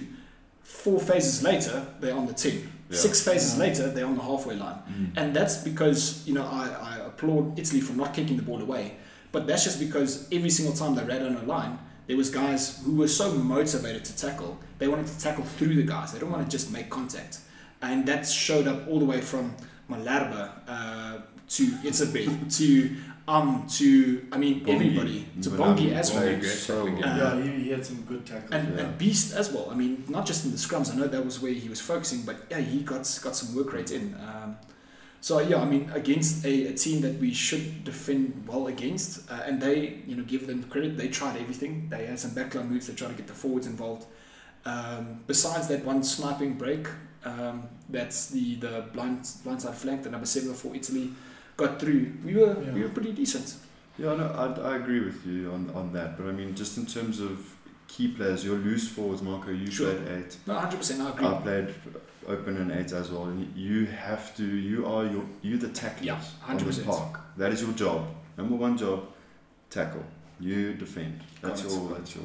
[0.64, 2.54] Four phases later, they're on the 10.
[2.90, 2.98] Yeah.
[2.98, 3.66] Six phases Yeah.
[3.66, 5.12] later, they're on the halfway line.
[5.18, 8.96] And that's because, you know, I, I applaud Italy for not kicking the ball away.
[9.32, 12.82] But that's just because every single time they ran on a line, there was guys
[12.84, 14.58] who were so motivated to tackle.
[14.80, 16.12] They wanted to tackle through the guys.
[16.14, 17.40] They don't want to just make contact.
[17.82, 19.56] And that showed up all the way from
[19.90, 21.18] Malherbe uh,
[21.50, 22.96] to Etzebeth to
[23.28, 24.74] um to I mean Bongi.
[24.76, 25.58] everybody to Bongi.
[25.92, 26.24] Bongi as well.
[26.24, 26.46] Bongi.
[26.46, 28.52] So Uh, yeah, he, he had some good tackles.
[28.52, 28.86] And, Yeah.
[28.86, 29.70] and Beast as well.
[29.72, 30.92] I mean, not just in the scrums.
[30.92, 33.72] I know that was where he was focusing, but yeah, he got got some work
[33.74, 34.16] rate in.
[34.16, 34.58] Um,
[35.22, 39.42] so yeah, I mean, against a, a team that we should defend well against, uh,
[39.46, 40.98] and they, you know, give them credit.
[40.98, 41.90] They tried everything.
[41.90, 42.88] They had some backline moves.
[42.88, 44.06] They tried to get the forwards involved.
[44.66, 46.88] Um, besides that one sniping break,
[47.26, 51.12] um, that's the the blind blindside flank, the number seven for Italy,
[51.58, 52.14] got through.
[52.26, 53.56] We were we were pretty decent.
[53.98, 56.18] Yeah, no, I, I agree with you on, on that.
[56.18, 57.56] But I mean, just in terms of
[57.90, 59.94] key players, your loose forwards, Marco, you Sure.
[59.94, 60.38] played eight.
[60.48, 61.02] No, hundred percent.
[61.02, 61.28] I agree.
[61.28, 61.76] I played
[62.30, 63.32] open and eight as well.
[63.56, 64.46] You have to.
[64.46, 65.26] You are your.
[65.42, 67.20] You the tacklers Yeah, on the park.
[67.38, 68.08] That is your job.
[68.38, 69.08] Number one job.
[69.70, 70.04] Tackle.
[70.40, 71.22] You defend.
[71.42, 71.76] That's Got it.
[71.76, 71.90] your.
[71.98, 72.24] That's your.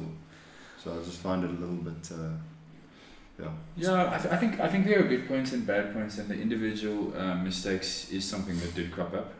[0.81, 2.09] So I just find it a little bit.
[2.11, 2.29] Uh,
[3.39, 3.49] yeah.
[3.75, 6.29] Yeah, I, th- I think I think there are good points and bad points, and
[6.29, 9.33] the individual um, mistakes is something that did crop up,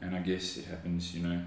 [0.00, 1.14] and I guess it happens.
[1.14, 1.42] You know,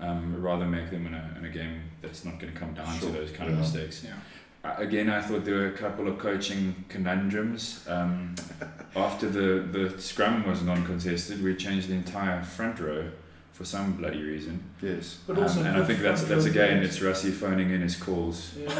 [0.00, 2.98] um, rather make them in a, in a game that's not going to come down
[2.98, 4.04] Sure, to those kind of mistakes.
[4.04, 4.14] Yeah.
[4.64, 7.84] Uh, again, I thought there were a couple of coaching conundrums.
[7.88, 8.34] Um,
[8.96, 13.10] after the, the scrum was non-contested, we changed the entire front row
[13.52, 14.62] for some bloody reason.
[14.80, 15.18] Yes.
[15.26, 16.88] But also um, and I think that's that's again games.
[16.88, 18.70] it's Rassie phoning in his calls Yeah.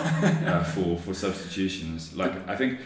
[0.47, 2.15] uh, for for substitutions.
[2.17, 2.79] Like I think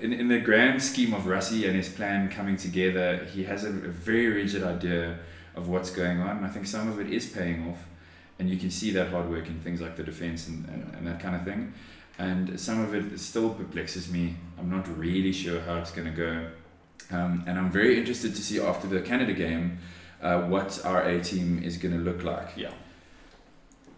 [0.00, 3.68] in in the grand scheme of Rassie and his plan coming together, he has a,
[3.68, 5.18] a very rigid idea
[5.56, 6.38] of what's going on.
[6.38, 7.78] And I think some of it is paying off,
[8.40, 11.06] and you can see that hard work in things like the defense and, and, and
[11.06, 11.72] that kind of thing.
[12.18, 14.34] And some of it still perplexes me.
[14.58, 16.46] I'm not really sure how it's going to go.
[17.16, 19.78] Um, and I'm very interested to see after the Canada game
[20.22, 22.56] uh, what our A team is going to look like.
[22.56, 22.72] Yeah.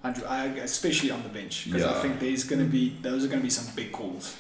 [0.05, 3.29] Andrew, I, especially on the bench because I think there's going to be those are
[3.29, 4.37] going to be some big calls.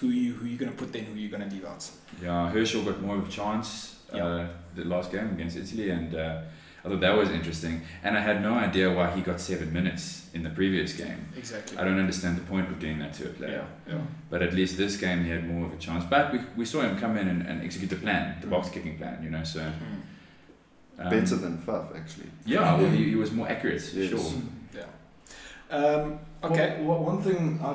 [0.00, 1.90] Who you who you're going to put in, who you're going to leave out.
[2.22, 4.48] Yeah, Herschel got more of a chance uh, Yeah.
[4.74, 6.42] the last game against Italy, and uh,
[6.86, 7.82] I thought that was interesting.
[8.04, 11.28] And I had no idea why he got seven minutes in the previous game.
[11.36, 11.76] Exactly.
[11.76, 13.66] I don't understand the point of doing that to a player.
[13.88, 13.94] Yeah.
[13.94, 14.00] Yeah.
[14.30, 16.04] But at least this game he had more of a chance.
[16.08, 18.96] But we, we saw him come in and, and execute the plan, the box kicking
[18.98, 19.42] plan, you know.
[19.44, 21.04] So Mm.
[21.04, 22.30] um, Better than Faf, actually.
[22.46, 24.10] Yeah, well, he, he was more accurate, Yes.
[24.10, 24.42] sure.
[24.74, 25.76] Yeah.
[25.76, 26.78] Um, okay.
[26.82, 27.74] Well, one thing I,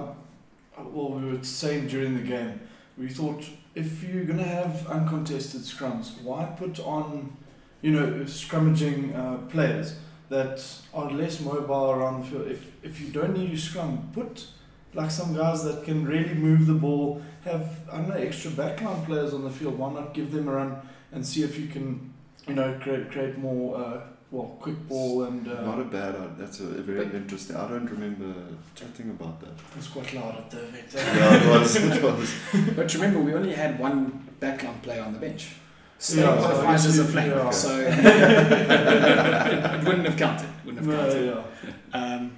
[0.82, 2.60] well, we were saying during the game,
[2.98, 3.44] we thought
[3.76, 7.36] if you're gonna have uncontested scrums, why put on,
[7.82, 9.96] you know, scrummaging uh, players
[10.30, 10.64] that
[10.94, 12.48] are less mobile around the field?
[12.48, 14.48] If if you don't need your scrum, put
[14.94, 17.22] like some guys that can really move the ball.
[17.46, 19.78] Have I don't know extra backline players on the field.
[19.78, 20.76] Why not give them a run
[21.12, 22.14] and see if you can,
[22.48, 23.78] you know, create create more.
[23.78, 26.30] Uh, well, quick ball and uh, Not a bad idea.
[26.38, 27.58] That's a, very But- interesting.
[27.58, 28.34] I don't remember
[28.76, 29.50] chatting about that.
[29.50, 30.88] it was quite loud at the event.
[30.96, 31.76] yeah, it was.
[31.76, 32.34] It was.
[32.78, 35.50] But remember, we only had one backline player on the bench.
[36.04, 37.50] So Yeah, it qualifies so as a you- yeah.
[37.52, 37.80] So
[39.78, 40.50] it wouldn't have counted.
[40.66, 41.26] Wouldn't have No, counted.
[41.94, 42.00] yeah.
[42.16, 42.32] Um,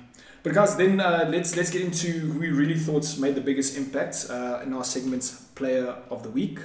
[0.44, 3.78] but guys, then uh, let's let's get into who we really thought made the biggest
[3.78, 5.24] impact uh, in our segment,
[5.56, 6.60] Player of the Week.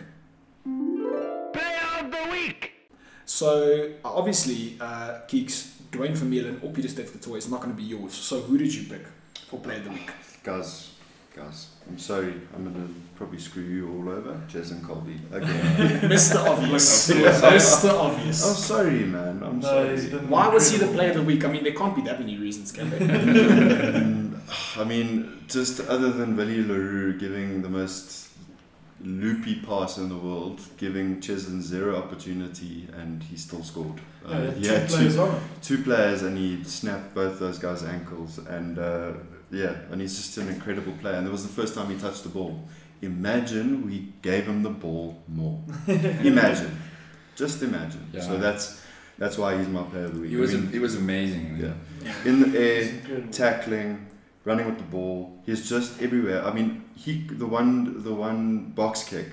[0.65, 2.73] Player of the week.
[3.25, 8.15] So uh, obviously, uh, Keeks, Duane Vermeulen or Pieter-Steph is not going to be yours.
[8.15, 9.07] So who did you pick
[9.49, 10.11] for Player of the Week?
[10.43, 10.91] Guys,
[11.39, 12.35] guys, I'm sorry.
[12.55, 14.41] I'm gonna probably screw you all over.
[14.49, 16.01] Cheslin Kolbe again.
[16.11, 16.37] Mr.
[16.45, 17.11] Obvious.
[17.11, 17.83] Of course.
[17.85, 17.91] Mr.
[18.09, 19.43] I'm sorry, man.
[19.43, 19.91] I'm No, sorry.
[19.91, 20.89] he's been Why was he the.
[20.89, 21.45] Player of the Week?
[21.45, 23.01] I mean, there can't be that many reasons, can there?
[23.01, 24.39] Mm,
[24.79, 28.29] I mean, just other than Willie le Roux giving the most
[29.01, 34.01] loopy pass in the world, giving Cheslin zero opportunity, and he still scored.
[34.27, 37.59] Uh, Yeah, he two had players two, on two players, and he snapped both those
[37.59, 39.13] guys' ankles, and uh,
[39.51, 41.15] yeah, and he's just an incredible player.
[41.17, 42.61] And it was the first time he touched the ball.
[43.03, 45.61] Imagine we gave him the ball more.
[45.87, 46.77] imagine,
[47.37, 48.07] just imagine.
[48.13, 48.21] Yeah.
[48.23, 48.83] So that's
[49.19, 50.31] that's why he's my player of the week.
[50.31, 51.59] He I was mean, he was amazing.
[51.61, 51.73] yeah,
[52.05, 52.15] Yeah.
[52.31, 54.07] in the air tackling,
[54.45, 55.39] running with the ball.
[55.47, 56.45] He's just everywhere.
[56.45, 59.29] I mean, he the one the one box kick.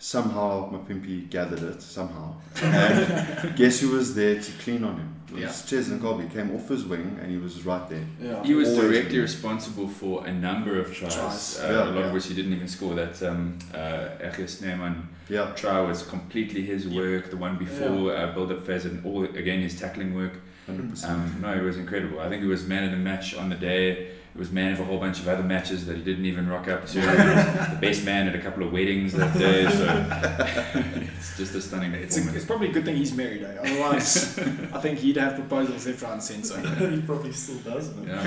[0.00, 5.14] Somehow Mapimpi gathered it somehow, and guess who was there to clean on him?
[5.28, 5.48] It was Yeah.
[5.80, 8.04] Cheslin Kolbe came off his wing and he was right there.
[8.22, 8.42] Yeah.
[8.44, 9.22] He was Always directly been.
[9.22, 11.58] responsible for a number of tries, Tries.
[11.60, 11.84] Uh, Yeah.
[11.84, 12.06] a lot Yeah.
[12.06, 12.94] of which he didn't even score.
[12.94, 16.96] That um, uh, RG Snyman Yeah, try was completely his Yeah.
[17.00, 17.30] work.
[17.30, 20.34] The one before uh, build up phase and all again his tackling work.
[20.66, 21.12] hundred percent.
[21.12, 22.20] Um, no, it was incredible.
[22.20, 24.12] I think he was man of the match on the day.
[24.38, 26.68] He was man of a whole bunch of other matches that he didn't even rock
[26.68, 27.00] up to.
[27.00, 29.68] the best man at a couple of weddings that day.
[29.68, 29.84] So
[31.18, 32.36] it's just a stunning It's, a, performance.
[32.36, 33.56] it's probably a good thing he's married, eh?
[33.58, 34.38] Otherwise,
[34.72, 36.60] I think he'd have proposals left, right, and centre.
[36.90, 37.88] he probably still does.
[37.88, 38.10] isn't he?
[38.12, 38.22] Yeah.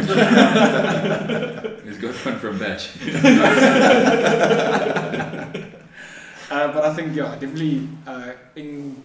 [1.86, 2.90] He's got one from batch.
[6.52, 9.02] Uh, but I think, yeah, definitely uh, in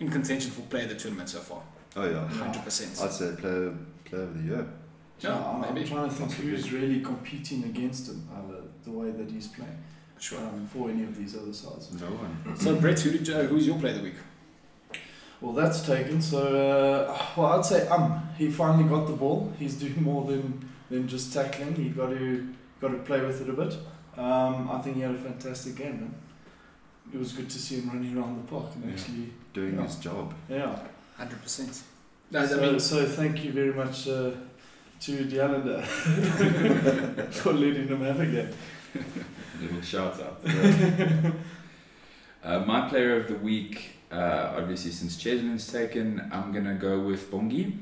[0.00, 1.60] in contention for player of the tournament so far.
[1.94, 3.02] Oh yeah, 100%.
[3.02, 3.74] I'd say player
[4.06, 4.66] player of the year.
[5.20, 6.50] Yeah, I'm, I'm trying to think Possibly.
[6.50, 9.76] who's really competing against him, uh, the way that he's playing
[10.20, 10.38] Sure.
[10.38, 11.92] um, for any of these other sides.
[12.00, 12.56] No one.
[12.56, 14.14] So, Brett, who did you, who's your player of the week?
[15.40, 16.20] Well, that's taken.
[16.20, 19.52] So, uh, well, I'd say um, he finally got the ball.
[19.58, 21.74] He's doing more than than just tackling.
[21.76, 22.48] He got to
[22.80, 23.74] got to play with it a bit.
[24.16, 26.00] Um, I think he had a fantastic game.
[26.00, 26.14] Man.
[27.14, 28.90] It was good to see him running around the park and Yeah.
[28.92, 29.82] actually, Doing Yeah.
[29.84, 30.34] his job.
[30.48, 30.76] yeah.
[31.18, 31.82] 100%.
[32.30, 34.32] No, so, I mean, so thank you very much uh,
[35.00, 35.84] to Dialanda
[37.32, 38.50] for letting them have a game.
[39.60, 40.40] Little shout out.
[42.44, 47.30] uh, my player of the week, uh, obviously since Cheslin's taken, I'm gonna go with
[47.30, 47.76] Bongi.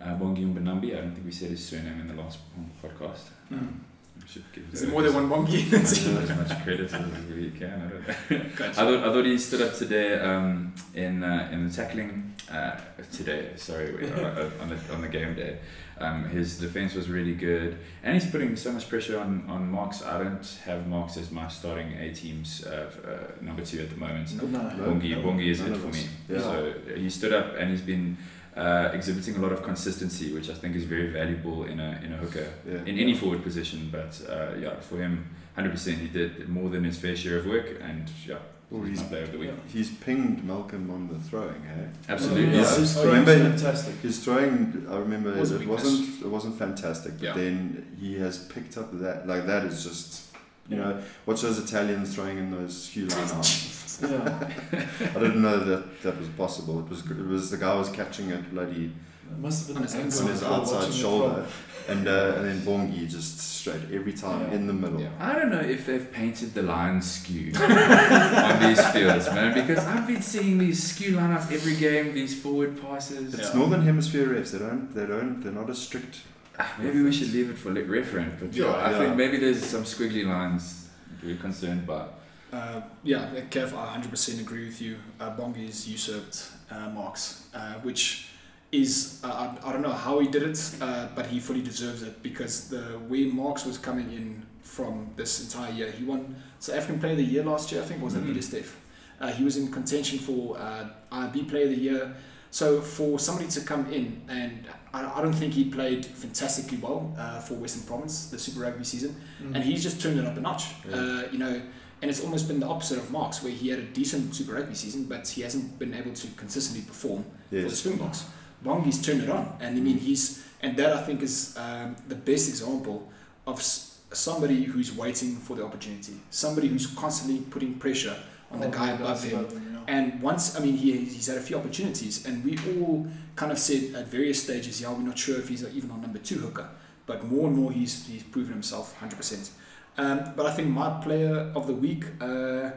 [0.00, 0.96] Uh, Bongi Mbonambi.
[0.96, 2.38] I don't think we said his surname in the last
[2.82, 3.30] podcast.
[3.50, 3.84] Um,
[4.22, 7.24] We should give Is it more than one Bongi in the as much credit as
[7.30, 7.72] we can.
[7.72, 8.46] I don't know.
[8.60, 12.76] I thought I thought he stood up today um, in uh, in the tackling uh,
[13.12, 13.52] today.
[13.56, 15.58] Sorry, uh, on the on the game day.
[15.98, 20.02] Um, his defense was really good, and he's putting so much pressure on on Marx.
[20.02, 23.96] I don't have Marx as my starting A team's uh, uh, number two at the
[23.96, 24.34] moment.
[24.36, 24.58] No.
[24.58, 26.06] Bongi, no, Bongi is it for me.
[26.28, 26.40] Yeah.
[26.40, 28.16] So he stood up and he's been
[28.56, 32.12] uh, exhibiting a lot of consistency, which I think is very valuable in a in
[32.12, 32.84] a hooker Yeah.
[32.90, 33.88] in any forward position.
[33.90, 37.46] But uh, yeah, for him, hundred percent, he did more than his fair share of
[37.46, 38.38] work, and yeah,
[38.70, 39.50] Well, he's he's player of the week.
[39.72, 41.62] he's pinged Malcolm on the throwing.
[41.62, 41.86] Hey?
[42.08, 42.46] Absolutely.
[42.46, 42.76] Oh, yeah, Yeah.
[42.78, 43.94] his I throwing's remember- fantastic.
[44.00, 45.82] His throwing, I remember Was a it weakness.
[45.84, 47.34] wasn't it wasn't fantastic, but Yeah.
[47.34, 50.22] then he has picked up that like that is just
[50.68, 53.72] you know watch those Italians throwing in those Hugh line arms.
[54.02, 56.80] I didn't know that that was possible.
[56.80, 58.92] It was it was the guy was catching it bloody
[59.30, 61.46] It must have been On his an outside- on his outside shoulder,
[61.88, 64.54] and uh, and then Bongi just straight every time Yeah.
[64.56, 65.00] in the middle.
[65.00, 65.08] Yeah.
[65.20, 70.06] I don't know if they've painted the line skew on these fields, man, because I've
[70.06, 73.34] been seeing these skew lineups every game, these forward passes.
[73.34, 73.58] It's Yeah.
[73.58, 74.52] Northern Hemisphere refs.
[74.52, 74.94] They don't.
[74.94, 75.42] They don't.
[75.42, 76.20] They're not as strict.
[76.58, 78.98] Ah, Maybe we should leave it for like reference, but yeah, Yeah, I yeah.
[78.98, 80.88] think maybe there's some squiggly lines
[81.22, 82.14] we're concerned about.
[82.52, 84.96] Uh, yeah, Kev, I 100% agree with you.
[85.20, 88.25] Uh, Bongi's usurped uh, Marx, uh, which
[88.72, 89.28] is, uh,
[89.64, 92.68] I, I don't know how he did it, uh, but he fully deserves it because
[92.68, 97.12] the way Marx was coming in from this entire year, he won South African Player
[97.12, 98.26] of the Year last year, I think, was Mhm.
[98.26, 98.76] Pieter-Steph?
[99.20, 102.14] Uh, he was in contention for uh, IB Player of the Year.
[102.50, 107.14] So for somebody to come in and I, I don't think he played fantastically well
[107.18, 109.54] uh, for Western Province the Super Rugby season, Mm.
[109.54, 110.64] and he's just turned it up a notch.
[110.88, 110.96] Yeah.
[110.96, 111.60] Uh, you know,
[112.02, 114.74] and it's almost been the opposite of Marx, where he had a decent Super Rugby
[114.74, 117.78] season, but he hasn't been able to consistently perform for the Yes.
[117.78, 118.24] Springboks.
[118.66, 122.14] Bongi's turned it on, and I mean he's and that I think is um, the
[122.14, 123.08] best example
[123.46, 128.16] of s- somebody who's waiting for the opportunity, somebody who's constantly putting pressure
[128.50, 129.38] on the Oh, guy above him.
[129.38, 129.94] above him, yeah.
[129.94, 133.58] And once, I mean, he, he's had a few opportunities, and we all kind of
[133.58, 136.68] said at various stages, yeah, we're not sure if he's even on number two hooker,
[137.06, 139.50] but more and more he's, he's proven himself 100%.
[139.98, 142.70] Um, but I think my player of the week, uh,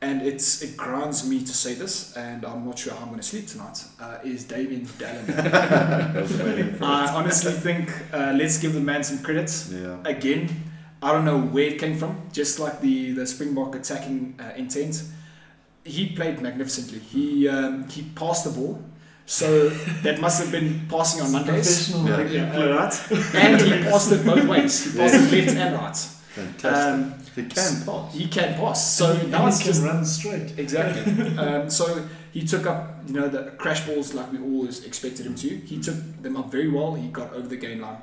[0.00, 3.20] and it's it grinds me to say this, and I'm not sure how I'm going
[3.20, 5.28] to sleep tonight, uh, is Damien Dallin.
[6.16, 7.10] I was waiting for I it.
[7.10, 9.96] honestly think uh, let's give the man some credit Yeah.
[10.04, 10.48] again,
[11.02, 12.12] I don't know where it came from.
[12.32, 15.02] Just like the the Springbok attacking uh, intent,
[15.84, 16.98] he played magnificently.
[17.00, 18.82] He um, he passed the ball,
[19.26, 19.68] so
[20.04, 21.90] that must have been passing on Mondays.
[21.90, 22.16] Professional Yeah.
[22.16, 23.34] rugby Yeah, right.
[23.34, 24.84] And he passed it both ways.
[24.92, 25.96] He passed it left and right.
[25.96, 26.94] Fantastic.
[26.94, 28.14] Um, he can pass.
[28.14, 28.96] he can pass.
[28.96, 30.58] So And now he it's can just run straight.
[30.58, 31.36] Exactly.
[31.38, 35.34] um, so he took up, you know, the crash balls like we always expected him
[35.36, 35.48] to.
[35.48, 36.94] He took them up very well.
[36.94, 37.98] He got over the game line.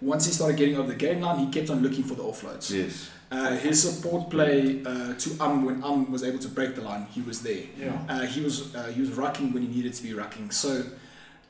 [0.00, 2.70] Once he started getting over the game line, he kept on looking for the offloads.
[2.70, 3.10] Yes.
[3.30, 7.06] Uh, his support play uh, to Um when Um was able to break the line,
[7.12, 7.64] he was there.
[7.78, 7.92] Yeah.
[8.08, 10.52] Uh, he was uh, he was rucking when he needed to be rucking.
[10.52, 10.82] So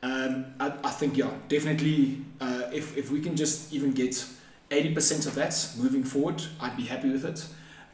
[0.02, 4.22] um, I, I think yeah, definitely uh, if if we can just even get
[4.70, 7.46] eighty percent of that moving forward, I'd be happy with it.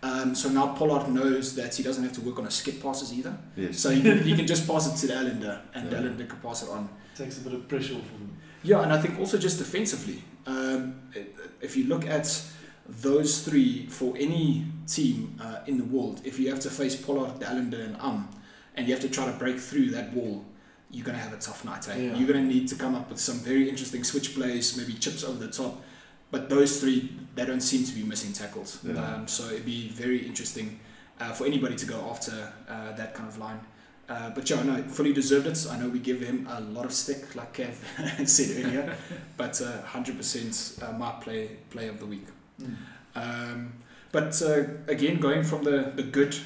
[0.02, 3.12] Um, so now Pollard knows that he doesn't have to work on his skip passes
[3.12, 3.36] either.
[3.56, 3.78] Yes.
[3.80, 5.98] So he can, he can just pass it to Allende and Yeah.
[5.98, 6.88] Allende can pass it on.
[7.16, 8.36] Takes a bit of pressure off him.
[8.62, 11.00] Yeah, and I think also just defensively, um,
[11.60, 12.42] if you look at
[12.88, 17.42] those three for any team uh, in the world, if you have to face Pollard,
[17.42, 18.28] Allende, and Um,
[18.76, 20.44] and you have to try to break through that wall,
[20.90, 21.88] you're going to have a tough night.
[21.88, 21.96] Eh?
[21.96, 22.14] Yeah.
[22.16, 25.24] You're going to need to come up with some very interesting switch plays, maybe chips
[25.24, 25.82] over the top.
[26.30, 28.80] But those three, they don't seem to be missing tackles.
[28.82, 28.94] Yeah.
[28.94, 30.80] Um, so it'd be very interesting
[31.20, 33.60] uh, for anybody to go after uh, that kind of line.
[34.08, 35.66] Uh, but yeah, no, fully deserved it.
[35.70, 37.74] I know we give him a lot of stick, like Kev
[38.28, 38.96] said earlier,
[39.36, 42.26] but uh, 100% uh, my play play of the week.
[42.60, 42.76] Mm.
[43.16, 43.72] Um,
[44.12, 46.36] but uh, again, going from the, the good,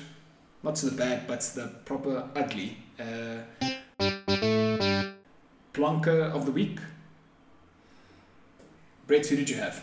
[0.63, 2.79] not to the bad, but the proper ugly.
[2.99, 3.43] Uh,
[5.75, 6.79] Plonker of the week.
[9.11, 9.83] Brett, who did you have?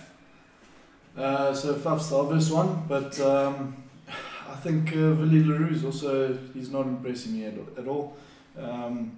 [1.18, 3.76] Uh, so Faf's the obvious one, but um,
[4.50, 8.15] I think uh, Willie is also he's not impressing me at, at all.
[8.58, 9.12] Um,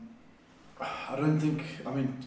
[0.81, 1.61] I don't think.
[1.85, 2.25] I mean,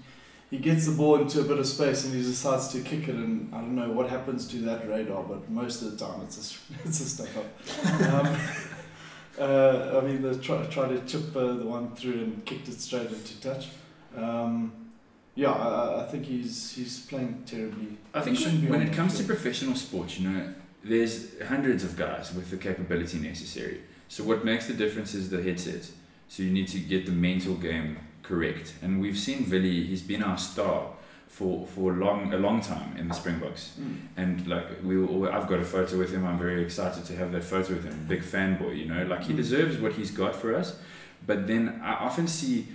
[0.49, 3.17] he gets the ball into a bit of space and he decides to kick it,
[3.17, 6.39] and I don't know what happens to that radar, but most of the time it's
[6.39, 8.15] a it's a stuff up.
[8.15, 8.37] Um,
[9.41, 12.81] uh, I mean, they try try to chip uh, the one through and kicked it
[12.81, 13.71] straight into touch.
[14.17, 14.82] Um,
[15.35, 17.97] yeah, I, I- think he's he's playing terribly.
[18.15, 20.55] I think when, when it comes to professional sports, you know,
[20.85, 23.81] there's hundreds of guys with the capability necessary.
[24.09, 25.91] So what makes the difference is the headset.
[26.29, 28.75] So you need to get the mental game correct.
[28.83, 30.89] And we've seen Vili, he's been our star
[31.29, 33.73] for for long a long time in the Springboks.
[33.81, 33.97] Mm.
[34.17, 36.27] And like we, will, I've got a photo with him.
[36.27, 38.07] I'm very excited to have that photo with him.
[38.09, 39.03] Big fanboy, you know.
[39.07, 39.37] Like he Mm.
[39.37, 40.77] deserves what he's got for us.
[41.27, 42.67] But then I often see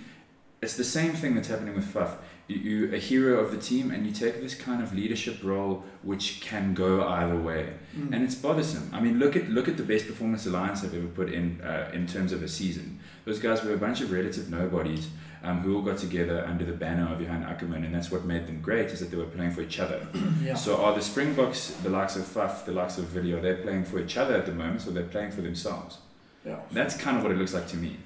[0.60, 2.16] it's the same thing that's happening with Faf.
[2.48, 5.84] You, you a hero of the team, and you take this kind of leadership role,
[6.02, 8.12] which can go either way, Mm.
[8.14, 8.90] and it's bothersome.
[8.92, 11.90] I mean, look at look at the best performance Alliance I've ever put in uh,
[11.92, 12.98] in terms of a season.
[13.24, 15.08] Those guys were a bunch of relative nobodies
[15.44, 18.46] um, who all got together under the banner of Johan Ackermann, and that's what made
[18.46, 20.06] them great is that they were playing for each other.
[20.42, 20.54] yeah.
[20.54, 23.98] So are the Springboks, the likes of Faf, the likes of Video, they're playing for
[24.00, 25.98] each other at the moment, so they're playing for themselves?
[26.44, 26.56] yeah.
[26.72, 27.96] That's kind of what it looks like to me.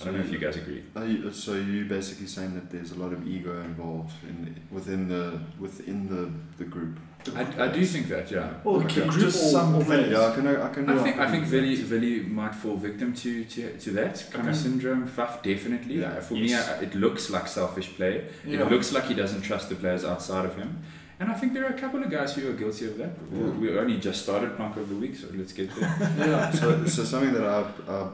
[0.00, 0.82] I don't know if you guys agree.
[0.96, 5.06] Are you, so you basically saying that there's a lot of ego involved in within
[5.08, 6.98] the within the the group.
[7.36, 8.54] I, I do think that, yeah.
[8.64, 8.94] Or Okay.
[8.94, 10.10] keep Group just or- some or players.
[10.10, 10.88] Yeah, I can I can.
[10.90, 11.76] I think I can think agree.
[11.76, 11.82] Vili,
[12.16, 15.06] Vili might fall victim to, to, to that kind of syndrome.
[15.06, 16.00] Faf definitely.
[16.00, 16.14] Yeah.
[16.14, 16.66] Uh, For Yes.
[16.66, 18.24] me, uh, it looks like selfish play.
[18.44, 18.62] Yeah.
[18.62, 20.82] It looks like he doesn't trust the players outside of him.
[21.20, 23.10] And I think there are a couple of guys who are guilty of that.
[23.30, 23.50] We- Yeah.
[23.60, 25.94] We only just started Plonk of the Week, so let's get there.
[26.18, 26.50] yeah.
[26.50, 28.12] so, so something that I've, I've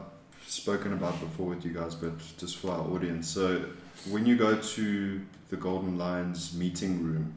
[0.49, 3.27] spoken about before with you guys, but just for our audience.
[3.27, 3.65] So
[4.09, 7.33] when you go to the Golden Lions meeting room,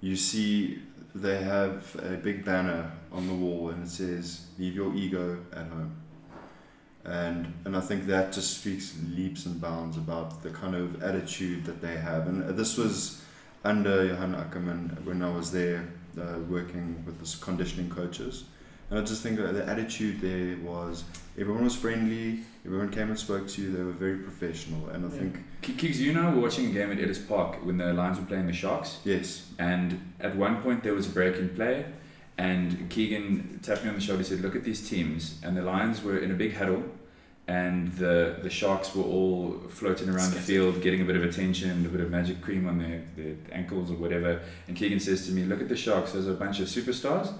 [0.00, 0.82] you see
[1.14, 5.66] they have a big banner on the wall and it says "Leave your ego at
[5.66, 5.96] home."
[7.04, 11.64] And and I think that just speaks leaps and bounds about the kind of attitude
[11.64, 12.26] that they have.
[12.28, 13.22] And this was
[13.64, 18.44] under Johan Ackermann when I was there uh, working with the conditioning coaches.
[18.90, 21.04] And I just think the attitude there was
[21.40, 24.88] everyone was friendly, everyone came and spoke to you, they were very professional.
[24.90, 25.18] And I Yeah.
[25.20, 27.92] think, K- Kiggs, you know, I were watching a game at Ellis Park when the
[27.92, 28.98] Lions were playing the Sharks.
[29.04, 31.86] yes, And at one point there was a break in play,
[32.36, 35.40] and Keegan tapped me on the shoulder and said, Look at these teams.
[35.42, 36.84] And the Lions were in a big huddle,
[37.48, 41.84] and the, the Sharks were all floating around the field, getting a bit of attention,
[41.86, 44.40] a bit of magic cream on their, their ankles or whatever.
[44.68, 47.32] And Keegan says to me, Look at the Sharks, there's a bunch of superstars,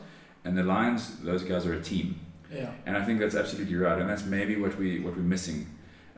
[0.44, 2.18] and the Lions, those guys are a team.
[2.52, 2.70] Yeah.
[2.86, 5.66] And I think that's absolutely right, and that's maybe what we what we're missing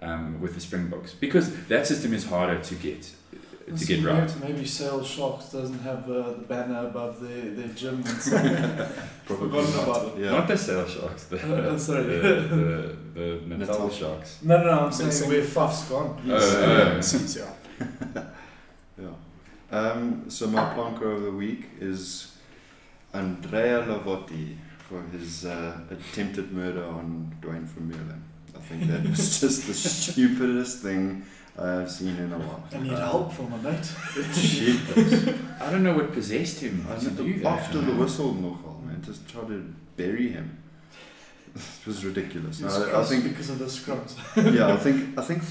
[0.00, 3.02] um, with the Springboks because that system is harder to get
[3.68, 4.28] to See, get right.
[4.40, 8.42] Maybe, maybe Sales Sharks doesn't have uh, the banner above their, their gym and stuff.
[9.24, 9.82] probably Forgotten not.
[9.88, 10.24] about it.
[10.24, 10.30] Yeah.
[10.32, 11.36] Not the Sale Sharks, the,
[11.72, 12.02] Uh, sorry.
[12.04, 13.90] the, the, the Natal Natal.
[13.90, 14.38] Sharks.
[14.42, 15.10] No, no, no, I'm Missing.
[15.12, 16.20] saying where Faf's gone.
[16.26, 18.16] Oh, yeah, oh.
[18.18, 18.24] yeah.
[19.00, 19.08] Yeah.
[19.78, 22.36] Um, so my plonker of the week is
[23.14, 24.56] Andrea Lovotti
[24.92, 28.20] for his uh, attempted murder on Duane Vermeulen.
[28.54, 31.24] I think that was just the stupidest thing
[31.58, 32.62] I've seen in a while.
[32.72, 33.88] I need Uh, help from a mate.
[34.34, 35.28] Jeepers.
[35.60, 37.46] I don't know what possessed him I to do that.
[37.60, 40.58] After the whistle, nogal, man, just try to bury him.
[41.54, 42.60] It was ridiculous.
[42.60, 44.16] No, I, I think because of the scrubs.
[44.36, 45.42] yeah, I think I think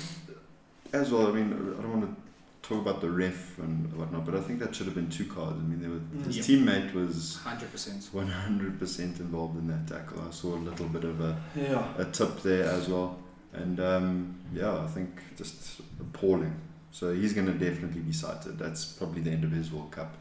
[0.93, 1.27] as well.
[1.27, 2.13] I mean, I don't want to
[2.61, 5.57] talk about the ref and whatnot, but I think that should have been two cards.
[5.59, 6.45] I mean, there were, his Yep.
[6.45, 8.09] teammate was 100%.
[8.13, 10.21] 100% involved in that tackle.
[10.27, 11.87] I saw a little bit of a, Yeah.
[11.97, 13.17] a tip there as well,
[13.53, 16.55] and um, yeah, I think just appalling.
[16.91, 18.59] So he's going to definitely be cited.
[18.59, 20.13] That's probably the end of his World Cup.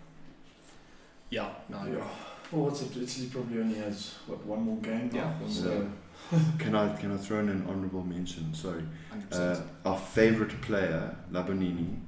[1.29, 1.99] Yeah, no, I agree.
[1.99, 2.05] Yeah.
[2.53, 2.97] Well, what's it?
[2.97, 5.19] Italy probably only has what one more game now.
[5.19, 5.91] Yeah, And, so-
[6.59, 8.53] Can I can I throw in an honourable mention?
[8.55, 8.83] Sorry,
[9.33, 9.33] 100%.
[9.33, 11.99] uh, our favourite player Lavanini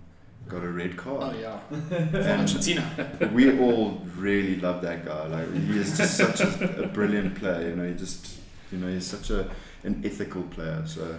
[0.53, 1.23] got a red card.
[1.23, 1.59] oh, yeah.
[1.91, 2.85] And Argentina.
[3.33, 5.27] we all really love that guy.
[5.27, 7.69] Like he is just such a, a brilliant player.
[7.71, 8.39] You know, he just
[8.71, 9.49] you know he's such a
[9.85, 10.83] an ethical player.
[10.87, 11.03] So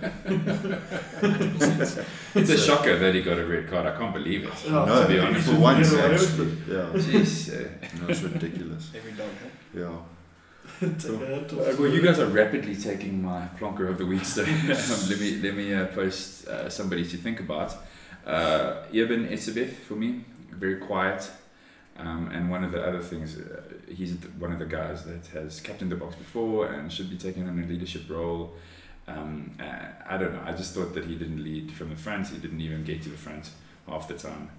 [2.36, 3.86] It's a shocker that he got a red card.
[3.86, 4.54] I can't believe it.
[4.66, 4.86] Yeah.
[4.86, 5.50] no, to be honest.
[5.50, 8.02] for once Get away with actually, yeah, Jeez.
[8.02, 8.92] no, it's ridiculous.
[8.96, 9.30] Every dog.
[9.76, 9.98] Yeah,
[10.80, 14.68] take Uh, well, you guys are rapidly taking my plonker of the week, so um,
[15.10, 17.76] let me let me uh, post uh, somebody to think about.
[18.26, 21.30] Uh, Eben Etzebeth for me, very quiet,
[21.98, 25.60] um, and one of the other things, uh, he's one of the guys that has
[25.60, 28.54] captained the Boks before and should be taking on a leadership role.
[29.08, 30.44] Um, uh, I don't know.
[30.46, 32.28] I just thought that he didn't lead from the front.
[32.28, 33.50] He didn't even get to the front
[33.88, 34.50] half the time,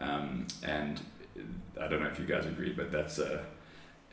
[0.00, 1.00] um, and
[1.80, 3.44] I don't know if you guys agree, but that's a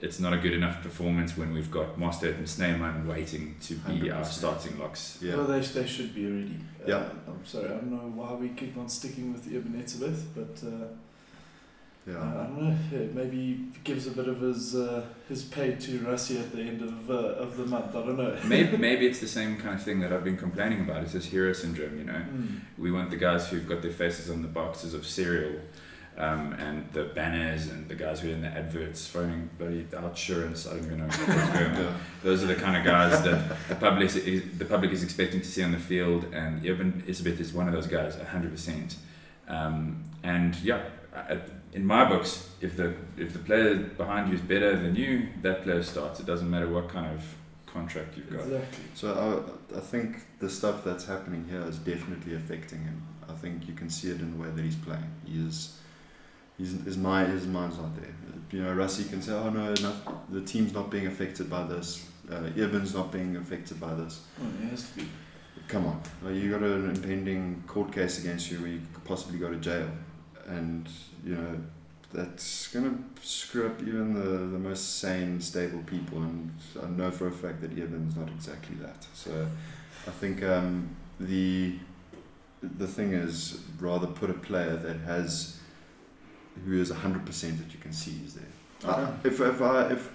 [0.01, 4.09] it's not a good enough performance when we've got Mostert and Snyman waiting to be
[4.09, 4.25] our 100%.
[4.25, 5.19] starting locks.
[5.21, 5.35] yeah.
[5.35, 6.57] Well, they, they should be already.
[6.83, 7.09] Uh, Yeah.
[7.27, 10.87] I'm sorry, I don't know why we keep on sticking with Eben Etzebeth, but uh,
[12.07, 12.17] yeah.
[12.17, 12.75] uh, I don't know.
[12.91, 16.61] Yeah, maybe he gives a bit of his uh, his pay to Rassie at the
[16.63, 17.95] end of uh, of the month.
[17.95, 18.35] I don't know.
[18.45, 21.03] maybe, maybe it's the same kind of thing that I've been complaining about.
[21.03, 22.13] It's this hero syndrome, you know.
[22.13, 22.61] Mm.
[22.79, 25.59] We want the guys who've got their faces on the boxes of cereal
[26.21, 30.67] um, and the banners and the guys who are in the adverts phoning bloody outsurance.
[30.67, 31.99] I don't even know what's going on.
[32.23, 35.47] Those are the kind of guys that the public is, the public is expecting to
[35.47, 38.97] see on the field, and Eben Etzebeth is one of those guys, hundred percent.
[39.47, 40.83] Um, and yeah,
[41.73, 45.63] in my books, if the if the player behind you is better than you, that
[45.63, 46.19] player starts.
[46.19, 47.23] It doesn't matter what kind of
[47.65, 48.41] contract you've got.
[48.41, 48.83] Exactly.
[48.95, 53.01] So I, I think the stuff that's happening here is definitely affecting him.
[53.29, 55.09] I think you can see it in the way that he's playing.
[55.25, 55.77] He is,
[56.61, 58.13] he's, his mind, his mind's not there.
[58.51, 59.73] You know, Rassie can say, "Oh no,
[60.29, 62.05] the team's not being affected by this.
[62.29, 62.49] Uh,
[62.93, 65.07] not being affected by this." Oh, it has to be.
[65.67, 69.39] Come on, Like, you got an impending court case against you where you could possibly
[69.39, 69.89] go to jail,
[70.47, 70.89] and
[71.23, 71.61] you know
[72.11, 76.17] that's gonna screw up even the, the most sane, stable people.
[76.17, 76.51] And
[76.83, 79.05] I know for a fact that Evan's not exactly that.
[79.13, 79.47] So
[80.07, 80.89] I think um,
[81.21, 81.75] the
[82.61, 85.60] the thing is rather put a player that has
[86.65, 88.45] who is hundred percent that you can see is there.
[88.85, 90.11] I, uh, if if I if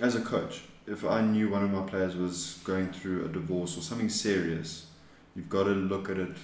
[0.00, 3.76] as a coach, if I knew one of my players was going through a divorce
[3.76, 4.86] or something serious,
[5.34, 6.36] you've got to look at it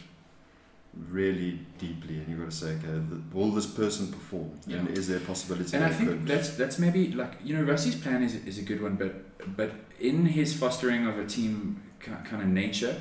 [1.10, 3.00] really deeply and you've got to say, okay,
[3.32, 4.50] will this person perform?
[4.70, 6.26] And is there a possibility And I think could?
[6.26, 9.72] that's that's maybe like you know Rusty's plan is is a good one, but but
[10.00, 13.00] in his fostering of a team kind of nature,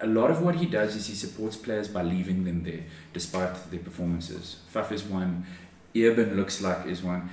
[0.00, 3.70] a lot of what he does is he supports players by leaving them there despite
[3.70, 4.56] their performances.
[4.72, 5.46] Faf is one,
[5.96, 7.30] Urban looks like is one.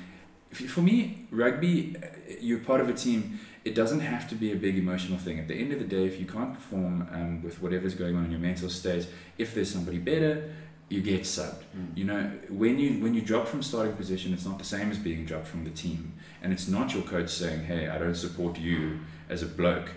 [0.51, 2.05] For me, rugby, uh,
[2.39, 3.39] you're part of a team.
[3.65, 5.39] It doesn't have to be a big emotional thing.
[5.39, 8.25] At the end of the day, if you can't perform um, with whatever's going on
[8.25, 9.07] in your mental state,
[9.37, 10.53] if there's somebody better,
[10.89, 11.63] you get subbed.
[11.75, 11.97] Mm.
[11.97, 14.97] You know, when you when you drop from starting position, it's not the same as
[14.97, 18.59] being dropped from the team, and it's not your coach saying, "Hey, I don't support
[18.59, 18.99] you
[19.29, 19.89] as a bloke."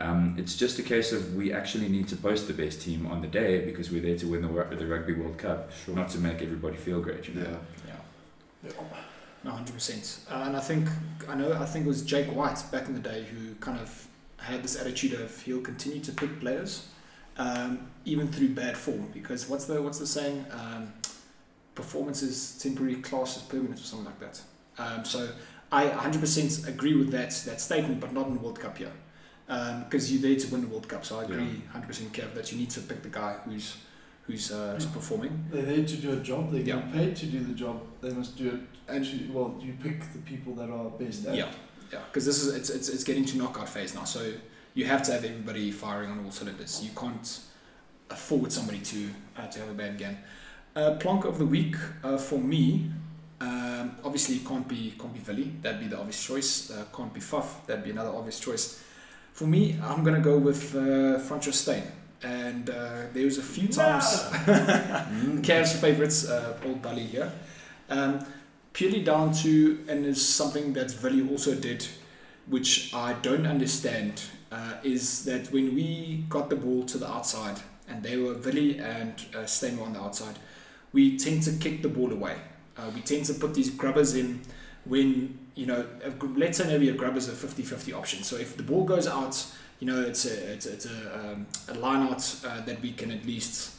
[0.00, 3.20] Um, it's just a case of we actually need to post the best team on
[3.22, 5.94] the day because we're there to win the, the Rugby World Cup, Sure.
[5.94, 7.28] not to make everybody feel great.
[7.28, 7.58] You know?
[7.86, 8.70] Yeah.
[8.70, 8.72] Yeah.
[9.44, 10.20] No, hundred percent.
[10.30, 10.88] Uh, and I think
[11.28, 11.52] I know.
[11.52, 14.80] I think it was Jake White back in the day who kind of had this
[14.80, 16.88] attitude of he'll continue to pick players,
[17.36, 19.10] um, even through bad form.
[19.12, 20.46] Because what's the what's the saying?
[20.50, 20.92] Um,
[21.74, 24.40] performance is temporary, class is permanent, or something like that.
[24.78, 25.28] Um, so
[25.70, 28.92] I 100% agree with that that statement, but not in the World Cup here.
[29.46, 32.58] Because you're there to win the World Cup, so I agree 100% Kev that you
[32.58, 33.76] need to pick the guy who's
[34.26, 35.44] who's, uh, who's performing.
[35.50, 36.50] They're there to do a job.
[36.50, 36.80] They're Yeah.
[36.92, 37.82] paid to do the job.
[38.00, 38.60] They must do it.
[38.88, 41.34] And well, you pick the people that are best at.
[41.36, 41.50] Yeah,
[41.92, 44.04] yeah, because this is it's, it's it's getting to knockout phase now.
[44.04, 44.32] So
[44.72, 46.82] you have to have everybody firing on all cylinders.
[46.82, 47.40] You can't
[48.10, 50.16] afford somebody to uh, to have a bad game.
[50.74, 52.90] Uh, plonk of the week uh, for me.
[53.40, 55.60] Um, obviously, it can't be can't be Villy.
[55.60, 56.70] That'd be the obvious choice.
[56.70, 57.66] Uh, can't be Faf.
[57.66, 58.82] That'd be another obvious choice.
[59.34, 61.82] For me, I'm gonna go with uh, Francois Steyn.
[62.22, 64.06] And uh, there was a few times.
[65.14, 65.42] Mm.
[65.42, 67.30] Cavs favourites, uh, old Bully here.
[67.88, 68.24] Um,
[68.72, 71.86] purely down to, and it's something that Villy also did,
[72.46, 74.22] which I don't understand,
[74.52, 78.80] uh, is that when we got the ball to the outside, and they were Villy
[78.80, 80.38] and uh, Steyn were on the outside,
[80.92, 82.36] we tend to kick the ball away.
[82.76, 84.42] Uh, we tend to put these grubbers in
[84.84, 85.86] when, you know,
[86.36, 88.22] let's say maybe a grubber's a 50-50 option.
[88.22, 89.44] So if the ball goes out,
[89.80, 93.10] you know, it's a, it's, it's a, um, a line out uh, that we can
[93.10, 93.74] at least,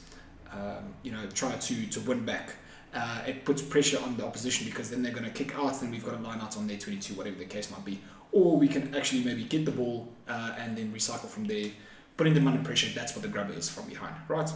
[0.52, 2.56] um, you know, try to, to win back.
[2.94, 5.92] Uh, it puts pressure on the opposition because then they're going to kick out, then
[5.92, 8.00] we've got a line out on their 22, whatever the case might be.
[8.32, 11.72] Or we can actually maybe get the ball uh, and then recycle from there,
[12.16, 12.88] putting them under pressure.
[12.96, 14.50] That's what the grubber is from behind, right?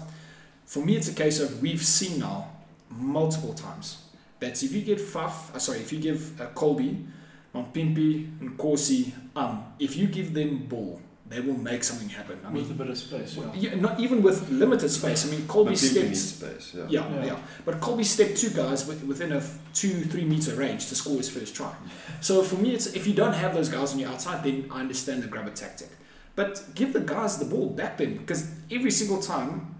[0.66, 2.50] For me, it's a case of we've seen now
[2.90, 4.04] multiple times
[4.40, 7.06] that if you give Faf, uh, sorry, if you give uh, Kolbe,
[7.54, 12.40] Mapimpi, and Nkosi, um, if you give them ball, they will make something happen.
[12.44, 13.38] I with a bit of space.
[13.38, 13.52] Yeah.
[13.54, 15.28] yeah, not even with limited space.
[15.28, 16.74] I mean, Kolbe But stepped need space.
[16.76, 16.86] Yeah.
[16.90, 17.40] yeah, yeah, Yeah.
[17.66, 21.56] But Kolbe stepped two guys within a two, three meter range to score his first
[21.56, 21.74] try.
[22.22, 24.82] So for me, it's if you don't have those guys on your outside, then I
[24.82, 25.90] understand the grubber tactic.
[26.36, 29.76] But give the guys the ball back then, because every single time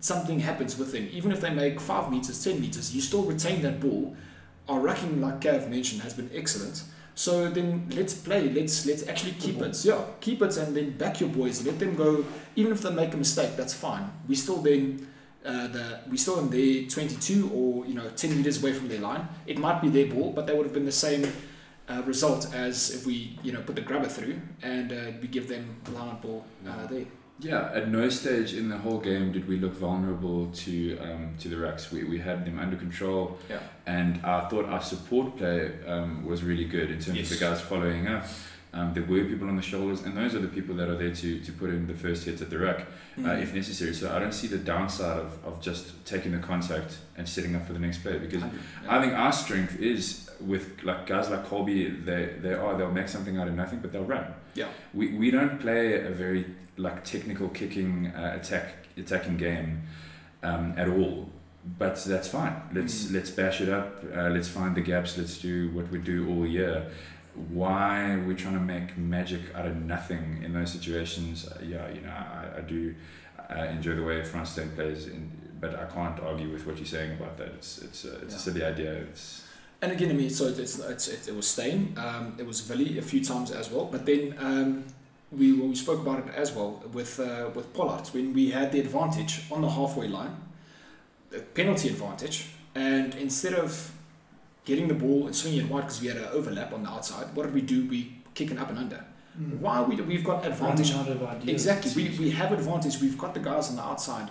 [0.00, 3.62] something happens with them, even if they make five meters, ten meters, you still retain
[3.62, 4.16] that ball.
[4.68, 6.84] Our rucking, like Gav mentioned, has been excellent.
[7.14, 8.48] So then let's play.
[8.48, 9.84] Let's let's actually keep it.
[9.84, 11.66] Yeah, keep it, and then back your boys.
[11.66, 12.24] Let them go.
[12.54, 14.12] Even if they make a mistake, that's fine.
[14.28, 15.08] We still then
[15.44, 19.00] uh, the we still in their 22 or you know 10 meters away from their
[19.00, 19.26] line.
[19.46, 21.26] It might be their ball, but they would have been the same
[21.88, 25.48] uh, result as if we you know put the grubber through and uh, we give
[25.48, 27.06] them the line ball uh, there.
[27.40, 31.48] Yeah, at no stage in the whole game did we look vulnerable to um, to
[31.48, 31.92] the Racks.
[31.92, 33.60] We, we had them under control, Yeah.
[33.86, 37.30] and I thought our support play um, was really good in terms Yes.
[37.30, 38.26] of the guys following up.
[38.74, 41.14] Um, there were people on the shoulders, and those are the people that are there
[41.14, 42.86] to, to put in the first hits at the rack
[43.24, 43.94] uh, if necessary.
[43.94, 47.66] So I don't see the downside of, of just taking the contact and setting up
[47.66, 48.42] for the next play because
[48.88, 52.04] I think our strength is with like guys like Kolbe.
[52.04, 54.26] They they are they'll make something out of nothing, but they'll run.
[54.54, 54.68] Yeah.
[54.94, 56.44] We we don't play a very
[56.76, 59.82] like technical kicking uh, attack attacking game
[60.42, 61.28] um, at all.
[61.78, 62.54] but that's fine.
[62.72, 63.14] Let's Mm.
[63.14, 64.02] let's bash it up.
[64.16, 65.18] Uh, let's find the gaps.
[65.18, 66.86] Let's do what we do all year.
[67.34, 71.46] Why are we trying to make magic out of nothing in those situations?
[71.46, 72.94] Uh, yeah, you know, I, I do
[73.50, 75.30] uh, enjoy the way Frans Steyn plays, in,
[75.60, 77.48] but I can't argue with what you're saying about that.
[77.58, 78.36] It's it's a, it's Yeah.
[78.36, 78.92] a silly idea.
[79.10, 79.44] It's
[79.80, 82.98] And again, I mean, so it's, it's, it, it was Steyn, um, it was Villy
[82.98, 84.84] a few times as well, but then um,
[85.30, 88.80] we, we spoke about it as well with, uh, with Pollard when we had the
[88.80, 90.36] advantage on the halfway line,
[91.30, 93.92] the penalty advantage, and instead of
[94.64, 97.26] getting the ball and swinging it wide because we had an overlap on the outside,
[97.34, 97.86] what did we do?
[97.86, 99.04] We kick it up and under.
[99.40, 99.60] Mm.
[99.60, 100.92] Why we, we've got advantage?
[100.92, 101.66] Running out of ideas.
[101.66, 102.08] Exactly.
[102.08, 103.00] We, we have advantage.
[103.00, 104.28] We've got the guys on the outside.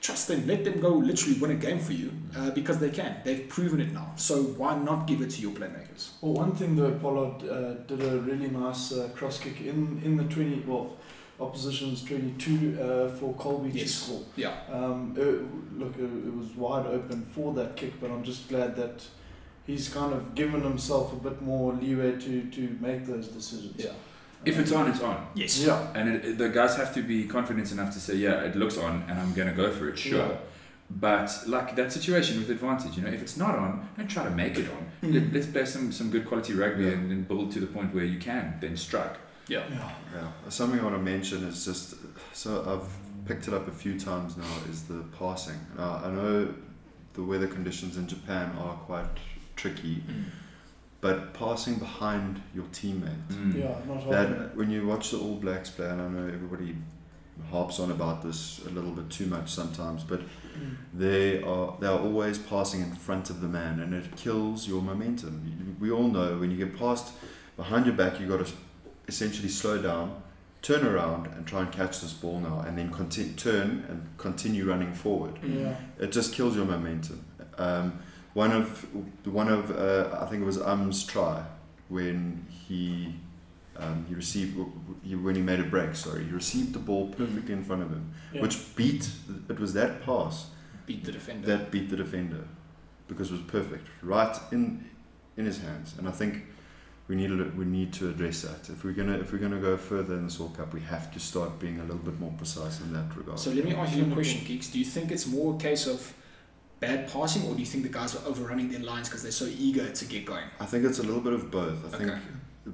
[0.00, 0.46] Trust them.
[0.46, 3.16] Let them go literally win a game for you uh, because they can.
[3.24, 4.12] They've proven it now.
[4.16, 6.10] So why not give it to your playmakers?
[6.20, 10.16] Well, one thing though, Pollard uh, did a really nice uh, cross kick in, in
[10.16, 10.96] the 20, well,
[11.40, 13.90] opposition's 22 uh, for Kolbe to Yes.
[13.90, 14.22] score.
[14.36, 14.54] Yeah.
[14.70, 18.76] Um, it, look, it, it was wide open for that kick, but I'm just glad
[18.76, 19.02] that
[19.66, 23.74] he's kind of given himself a bit more leeway to, to make those decisions.
[23.84, 23.90] Yeah.
[24.44, 25.26] If it's on, it's on.
[25.34, 25.58] Yes.
[25.64, 25.86] Yeah.
[25.94, 28.76] And it, it- the guys have to be confident enough to say, yeah, it looks
[28.78, 30.18] on, and I'm gonna go for it, sure.
[30.18, 30.36] Yeah.
[30.88, 34.30] But like that situation with advantage, you know, if it's not on, don't try to
[34.30, 34.86] make it on.
[35.10, 35.14] Mm.
[35.14, 36.90] Let, let's play some, some good quality rugby Yeah.
[36.92, 39.16] and then build to the point where you can then strike.
[39.48, 39.64] Yeah.
[39.70, 39.90] Yeah.
[40.14, 41.94] Yeah, something I want to mention is just
[42.32, 45.58] so I've picked it up a few times now is the passing.
[45.76, 46.54] Now, I know
[47.14, 49.06] the weather conditions in Japan are quite
[49.56, 50.24] tricky, Mm.
[51.00, 53.28] But passing behind your teammate.
[53.28, 53.54] Mm.
[53.54, 56.76] Yeah, not that when you watch the All Blacks play, and I know everybody
[57.50, 60.76] harps on about this a little bit too much sometimes, but Mm.
[60.94, 64.80] they are they are always passing in front of the man, and it kills your
[64.82, 65.76] momentum.
[65.78, 67.12] We all know when you get passed
[67.56, 68.52] behind your back, you got to
[69.06, 70.22] essentially slow down,
[70.62, 74.64] turn around, and try and catch this ball now, and then continue turn and continue
[74.68, 75.38] running forward.
[75.44, 75.76] Yeah.
[75.98, 77.22] It just kills your momentum.
[77.58, 78.00] Um,
[78.36, 78.86] one of
[79.42, 81.42] one of uh, I think it was Am's try
[81.88, 83.14] when he
[83.78, 84.52] um, he received
[85.02, 85.94] he, when he made a break.
[85.94, 88.42] Sorry, he received the ball perfectly in front of him, Yeah.
[88.42, 89.08] which beat
[89.48, 90.34] it was that pass
[90.84, 91.46] Beat the defender.
[91.46, 92.44] that beat the defender
[93.08, 94.84] because it was perfect right in
[95.38, 95.94] in his hands.
[95.98, 96.32] And I think
[97.08, 98.68] we need to, we need to address that.
[98.68, 101.20] If we're gonna if we're gonna go further in this World Cup, we have to
[101.20, 103.38] start being a little bit more precise in that regard.
[103.38, 104.68] so let me ask you a question, Geeks.
[104.72, 106.00] Do you think it's more a case of
[106.80, 109.46] bad passing or do you think the guys were overrunning their lines because they're so
[109.58, 110.44] eager to get going?
[110.60, 111.92] I think it's a little bit of both.
[111.94, 112.12] I think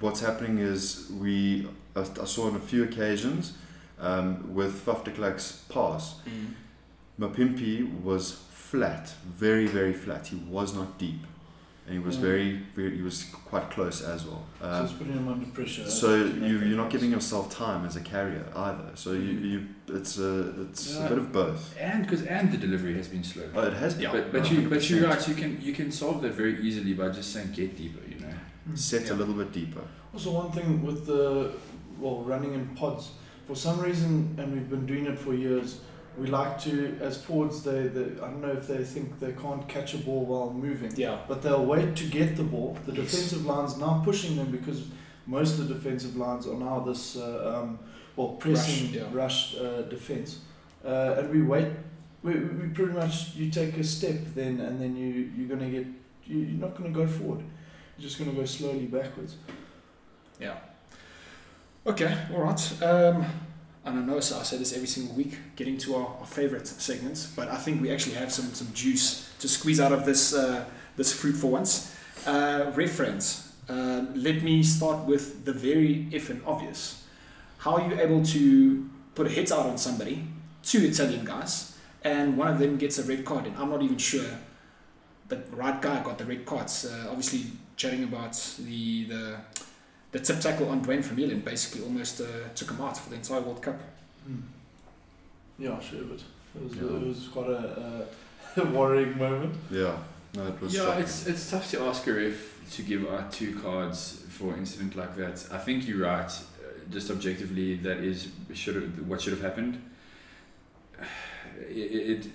[0.01, 3.53] what's happening is we I, I saw on a few occasions
[4.01, 6.55] um, with Faf de Klerk's pass, Mm.
[7.21, 10.29] Mapimpi was flat, very very flat.
[10.29, 11.21] He was not deep,
[11.93, 12.23] and he was Yeah.
[12.23, 14.43] very, very he was quite close as well.
[14.61, 15.89] so Um, it's putting him under pressure.
[15.89, 18.91] so you, you're not giving yourself time as a carrier either.
[18.95, 21.07] So you, you it's a it's Yeah.
[21.07, 21.75] a bit of both.
[21.79, 23.45] And because and the delivery has been slow.
[23.55, 24.03] Oh, it has been.
[24.05, 24.13] Yeah.
[24.13, 25.29] But but you but you're right.
[25.29, 28.03] You can you can solve that very easily by just saying get deeper.
[28.09, 28.35] You know.
[28.71, 28.79] Mm.
[28.79, 29.13] set Yeah.
[29.15, 29.83] a little bit deeper.
[30.15, 31.51] Also, one thing with the
[31.99, 33.11] well running in pods,
[33.47, 35.81] for some reason, and we've been doing it for years.
[36.19, 39.67] We like to, as forwards, they, they I don't know if they think they can't
[39.69, 41.19] catch a ball while moving, Yeah.
[41.29, 42.77] but they'll wait to get the ball.
[42.87, 43.11] The Yes.
[43.11, 44.83] defensive line's now pushing them because
[45.27, 47.79] most of the defensive lines are now this uh, um,
[48.17, 49.05] well pressing yeah.
[49.13, 50.41] rush uh, defense,
[50.85, 51.69] uh, and we wait.
[52.23, 55.71] We, we we pretty much you take a step then, and then you you're gonna
[55.71, 55.87] get
[56.27, 57.43] you, you're not gonna go forward.
[57.97, 59.37] You're just gonna go slowly backwards.
[60.41, 60.57] Yeah.
[61.87, 62.83] Okay, all right.
[62.83, 63.25] Um,
[63.85, 66.67] and I know so I say this every single week, getting to our, our favorite
[66.67, 70.35] segments, but I think we actually have some, some juice to squeeze out of this
[70.35, 70.65] uh,
[70.97, 71.95] this fruit for once.
[72.27, 73.53] Uh, reference.
[73.69, 77.05] Um, let me start with the very effing obvious.
[77.59, 80.25] How are you able to put a hit out on somebody,
[80.63, 83.99] two Italian guys, and one of them gets a red card, and I'm not even
[83.99, 84.27] sure
[85.29, 86.85] the right guy got the red cards.
[86.85, 89.37] Uh, obviously, chatting about the the
[90.13, 93.41] the tip tackle on Duane Vermeulen basically almost uh, took him out for the entire
[93.41, 93.81] World Cup.
[94.29, 94.43] Mm.
[95.59, 96.21] Yeah, sure, but
[96.55, 96.83] it was, Yeah.
[96.97, 98.07] it was quite a,
[98.57, 99.55] a worrying moment.
[99.71, 99.97] Yeah,
[100.35, 100.75] no, it was.
[100.75, 101.03] Yeah, shocking.
[101.03, 104.97] it's it's tough to ask a ref to give out two cards for an incident
[104.97, 105.47] like that.
[105.51, 106.31] I think you're right.
[106.31, 109.81] Uh, just objectively, that is should have what should have happened.
[111.69, 112.27] It, it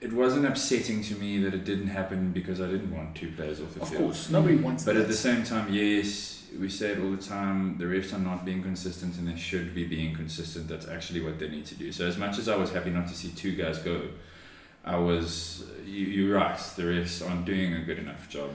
[0.00, 3.60] it wasn't upsetting to me that it didn't happen because I didn't want two players
[3.60, 4.02] off the Of field.
[4.02, 5.02] course, nobody wants But that.
[5.02, 7.78] at the same time, yes, we say it all the time.
[7.78, 10.68] The refs are not being consistent, and they should be being consistent.
[10.68, 11.92] That's actually what they need to do.
[11.92, 14.02] So as much as I was happy not to see two guys go,
[14.84, 15.64] I was.
[15.84, 16.58] You, you're right.
[16.76, 18.50] The refs aren't doing a good enough job.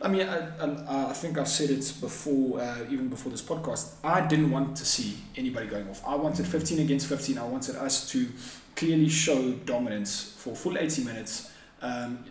[0.00, 3.92] I mean, I, I, I think I've said it before, uh, even before this podcast.
[4.02, 6.02] I didn't want to see anybody going off.
[6.06, 7.38] I wanted 15 against 15.
[7.38, 8.26] I wanted us to
[8.74, 12.24] clearly show dominance for full 80 minutes um,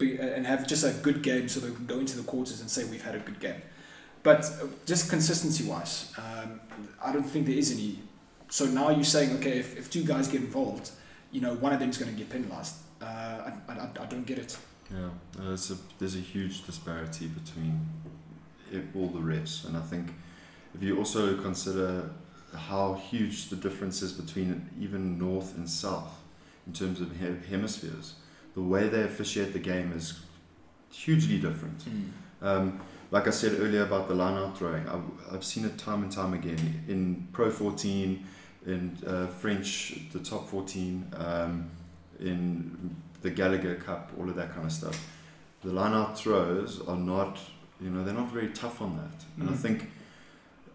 [0.00, 2.84] and have just a good game so they can go into the quarters and say
[2.84, 3.62] we've had a good game.
[4.26, 6.60] But uh, just consistency wise, um,
[7.00, 8.00] I don't think there is any.
[8.48, 10.90] So now you're saying, okay, if, if two guys get involved,
[11.30, 12.74] you know, one of them's going to get penalised.
[13.00, 14.58] Uh, I, I, I don't get it.
[14.90, 15.06] Yeah,
[15.38, 17.74] uh, there's a there's a huge disparity between
[18.74, 20.06] i- all the refs, and I think
[20.74, 22.10] if you also consider
[22.70, 26.12] how huge the difference is between even north and south
[26.66, 28.14] in terms of he- hemispheres,
[28.54, 30.18] the way they officiate the game is
[30.90, 31.84] hugely different.
[32.46, 32.80] Um,
[33.10, 35.02] like I said earlier about the line out throwing, I've,
[35.34, 38.24] I've seen it time and time again in Pro 14,
[38.66, 41.70] in uh, French, the top 14, um,
[42.20, 44.96] in the Gallagher Cup, all of that kind of stuff.
[45.62, 47.38] The line out throws are not,
[47.80, 49.24] you know, they're not very tough on that.
[49.40, 49.56] And I Mm.
[49.58, 49.90] think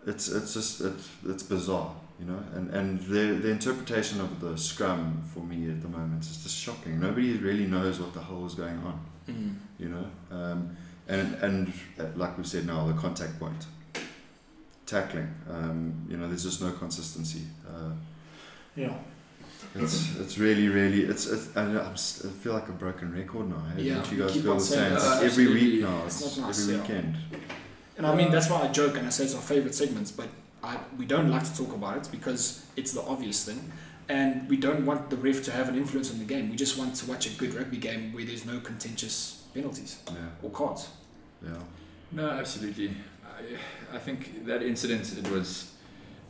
[0.07, 2.39] it's it's just it's, it's bizarre, you know.
[2.55, 6.57] And and the the interpretation of the scrum for me at the moment is just
[6.57, 6.99] shocking.
[6.99, 8.99] Nobody really knows what the hell is going on
[9.80, 10.05] you know.
[10.32, 10.76] Um,
[11.12, 13.66] and and uh, like we said now, the contact point,
[14.86, 15.30] tackling.
[15.49, 17.41] Um, you know, there's just no consistency.
[17.68, 17.91] Uh,
[18.76, 18.93] Yeah.
[19.76, 23.14] it's it's really really it's, it's I, know, I'm, s- I feel like a broken
[23.14, 23.64] record now.
[23.76, 23.84] Hey?
[23.84, 24.93] Yeah, Don't you you guys feel the same?
[24.93, 25.16] It's that.
[25.16, 26.03] like every week now.
[26.05, 26.82] It's It's, nice, every yeah.
[26.82, 27.16] weekend.
[27.97, 30.28] And I mean, that's why I joke and I say it's our favorite segments, but
[30.64, 33.59] I, we don't like to talk about it because it's the obvious thing.
[34.09, 36.49] And we don't want the ref to have an influence on the game.
[36.49, 40.16] We just want to watch a good rugby game where there's no contentious penalties Yeah,
[40.43, 40.89] or cards.
[41.44, 41.52] Yeah.
[42.12, 42.92] No, absolutely.
[43.26, 45.72] I, I think that incident it was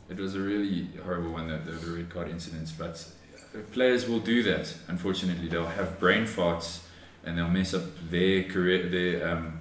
[0.08, 2.72] it was a really horrible one, the, the, red card incident.
[2.76, 3.04] But
[3.72, 4.74] players will do that.
[4.88, 6.80] Unfortunately, they'll have brain farts
[7.24, 9.60] and they'll mess up their career, their um,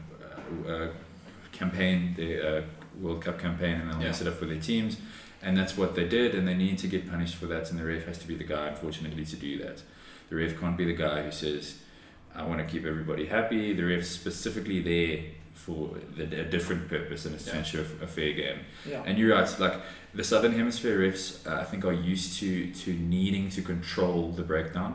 [0.65, 0.87] uh, uh,
[1.51, 2.61] campaign, their uh,
[2.99, 4.97] World Cup campaign, and they'll mess it up for their teams.
[5.43, 7.71] And that's what they did, and they need to get punished for that.
[7.71, 9.81] And the ref has to be the guy, unfortunately, to do that.
[10.29, 11.79] The ref can't be the guy who says,
[12.35, 13.73] I want to keep everybody happy.
[13.73, 15.23] The ref's specifically there
[15.53, 17.59] for the, a different purpose, and it's to Yeah.
[17.59, 18.59] ensure a fair game.
[18.89, 19.03] Yeah.
[19.05, 19.75] And you're right, like
[20.13, 24.43] the Southern Hemisphere refs, uh, I think, are used to to needing to control the
[24.43, 24.93] breakdown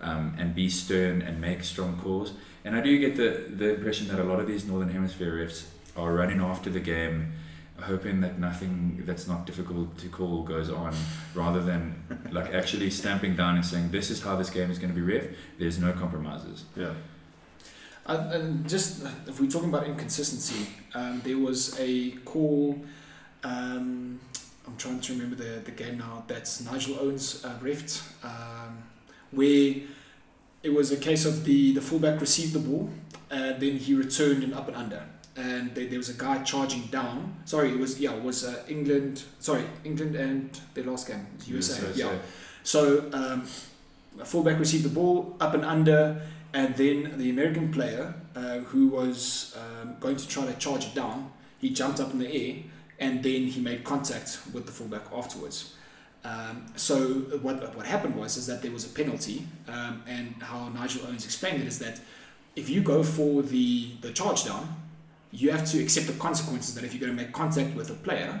[0.00, 2.32] um, and be stern and make strong calls.
[2.64, 5.66] And I do get the the impression that a lot of these Northern Hemisphere refs
[5.96, 7.32] are running after the game,
[7.80, 10.92] hoping that nothing that's not difficult to call goes on,
[11.34, 11.82] rather than
[12.30, 15.06] like actually stamping down and saying, "This is how this game is going to be
[15.14, 15.24] ref.
[15.58, 16.92] There's no compromises." Yeah.
[18.06, 22.80] Uh, and just if we're talking about inconsistency, um, there was a call.
[23.44, 24.20] Um,
[24.66, 26.24] I'm trying to remember the, the game now.
[26.26, 28.82] That's Nigel Owens uh, refed, um,
[29.30, 29.74] where
[30.62, 32.90] it was a case of the the fullback received the ball,
[33.30, 35.04] and then he returned an up and under,
[35.36, 37.36] and there, there was a guy charging down.
[37.44, 39.24] Sorry, it was yeah, it was uh, England.
[39.38, 41.82] Sorry, England and their last game, USA.
[41.94, 42.12] Yeah.
[42.62, 43.46] So um,
[44.20, 46.20] a fullback received the ball up and under,
[46.52, 50.94] and then the American player uh, who was um, going to try to charge it
[50.94, 52.56] down, he jumped up in the air,
[52.98, 55.74] and then he made contact with the fullback afterwards.
[56.24, 56.98] Um, so
[57.40, 61.24] what what happened was is that there was a penalty, um, and how Nigel Owens
[61.24, 61.98] explained it is that
[62.56, 64.76] if you go for the the charge down,
[65.32, 67.94] you have to accept the consequences that if you're going to make contact with a
[67.94, 68.38] player,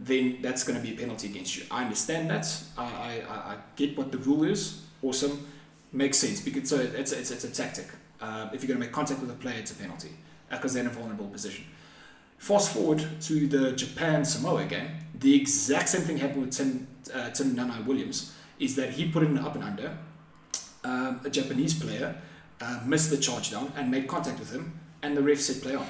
[0.00, 1.62] then that's going to be a penalty against you.
[1.70, 2.46] I understand that.
[2.76, 4.82] I, I, I- I get what the rule is.
[5.02, 5.46] Awesome.
[5.94, 7.86] Makes sense because so it's, it's, it's a tactic.
[8.20, 10.10] Uh, if you're going to make contact with a player, it's a penalty
[10.50, 11.64] because they're in a vulnerable position.
[12.36, 17.30] Fast forward to the Japan Samoa game, the exact same thing happened with Tim, uh,
[17.30, 18.34] Tim Nanai Williams.
[18.58, 19.96] Is that he put in an up and under.
[20.82, 22.16] Um, a Japanese player
[22.60, 25.76] uh, missed the charge down and made contact with him, and the ref said play
[25.76, 25.86] on.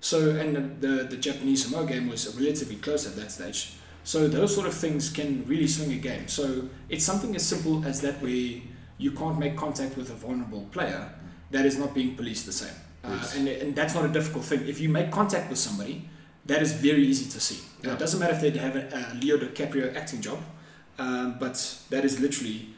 [0.00, 3.72] So, and the, the, the Japanese Samoa game was relatively close at that stage.
[4.04, 6.28] So, those sort of things can really swing a game.
[6.28, 8.60] So, it's something as simple as that where
[8.98, 11.10] you can't make contact with a vulnerable player
[11.50, 12.74] that is not being policed the same.
[13.04, 14.66] Uh, and, and that's not a difficult thing.
[14.68, 16.08] If you make contact with somebody,
[16.46, 17.60] that is very easy to see.
[17.82, 20.38] Now, it doesn't matter if they have a, a Leo DiCaprio acting job,
[20.98, 21.54] um, but
[21.90, 22.74] that is literally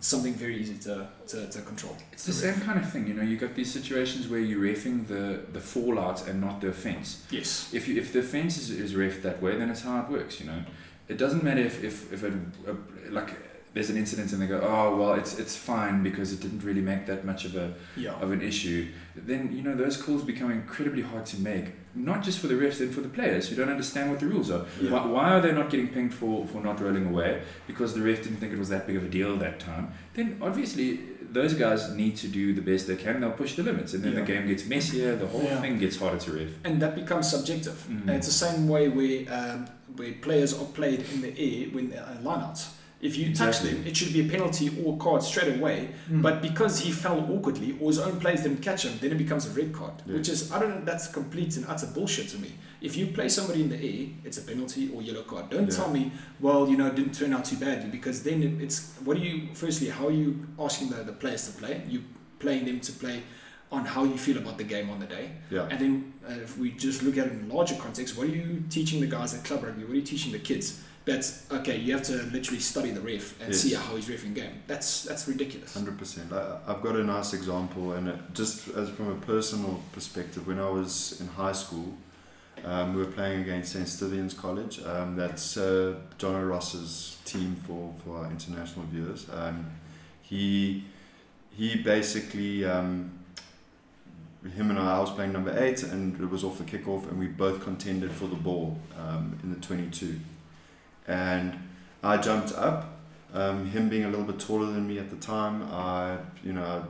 [0.00, 1.96] something very easy to, to, to control.
[2.12, 3.22] It's the same kind of thing, you know.
[3.22, 7.24] You got these situations where you're refing the the fallout and not the offence.
[7.30, 7.70] Yes.
[7.74, 10.40] If you if the offence is, is refed that way, then it's how it works,
[10.40, 10.62] you know.
[11.08, 12.32] It doesn't matter if if if it,
[12.66, 12.72] uh,
[13.10, 13.30] like
[13.76, 16.80] there's an incident and they go, oh well, it's it's fine because it didn't really
[16.80, 18.14] make that much of a Yeah.
[18.24, 18.88] of an issue.
[19.14, 22.78] Then you know those calls become incredibly hard to make, not just for the refs,
[22.78, 24.64] then for the players who don't understand what the rules are.
[24.80, 24.92] Yeah.
[24.92, 27.42] Why, why are they not getting pinged for, for not rolling away?
[27.66, 29.92] Because the ref didn't think it was that big of a deal that time.
[30.14, 30.88] Then obviously
[31.38, 33.20] those guys need to do the best they can.
[33.20, 34.20] They'll push the limits, and then Yeah.
[34.20, 35.16] the game gets messier.
[35.16, 36.52] The whole thing gets harder to ref.
[36.64, 37.78] and that becomes subjective.
[37.90, 38.00] Mhm.
[38.08, 39.28] And it's the same way we.
[39.28, 39.66] um,
[40.00, 42.62] where players are played in the air when they're lineouts.
[42.98, 45.90] If you touch them, it should be a penalty or a card straight away.
[46.10, 46.22] Mm.
[46.22, 49.46] But because he fell awkwardly or his own players didn't catch him, then it becomes
[49.46, 50.14] a red card, Yeah.
[50.14, 50.84] which is I don't know.
[50.84, 52.52] That's complete and utter bullshit to me.
[52.80, 55.50] If you play somebody in the air, it's a penalty or yellow card.
[55.50, 55.76] Don't Yeah.
[55.76, 59.18] tell me, well, you know, it didn't turn out too badly because then it's what
[59.18, 59.48] do you?
[59.54, 61.82] Firstly, how are you asking the, the players to play?
[61.88, 62.02] You
[62.38, 63.22] playing them to play
[63.70, 65.32] on how you feel about the game on the day.
[65.50, 65.68] Yeah.
[65.70, 68.30] And then uh, if we just look at it in a larger context, what are
[68.30, 69.82] you teaching the guys at club rugby?
[69.84, 70.80] What are you teaching the kids?
[71.06, 71.76] That's okay.
[71.78, 73.60] You have to literally study the ref and Yes.
[73.62, 74.62] see how he's refing game.
[74.66, 75.72] That's that's ridiculous.
[75.72, 76.32] Hundred percent.
[76.32, 80.68] I've got a nice example, and it, just as from a personal perspective, when I
[80.68, 81.94] was in high school,
[82.64, 84.82] um, we were playing against St Stithians College.
[84.84, 89.26] Um, that's uh, John O'Ross's team for for our international viewers.
[89.32, 89.66] Um,
[90.22, 90.82] he
[91.56, 93.12] he basically um,
[94.56, 97.16] him and I, I was playing number eight, and it was off the kickoff, and
[97.18, 100.18] we both contended for the ball um, in the twenty-two,
[101.06, 101.58] and
[102.02, 102.98] I jumped up
[103.34, 106.86] um, him being a little bit taller than me at the time, I, you know,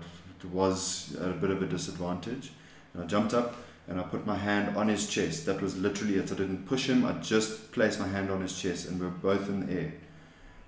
[0.53, 2.53] was at a bit of a disadvantage.
[2.95, 3.57] And I jumped up
[3.89, 5.47] and I put my hand on his chest.
[5.47, 6.31] That was literally it.
[6.33, 7.05] I didn't push him.
[7.05, 9.93] I just placed my hand on his chest, and we were both in the air.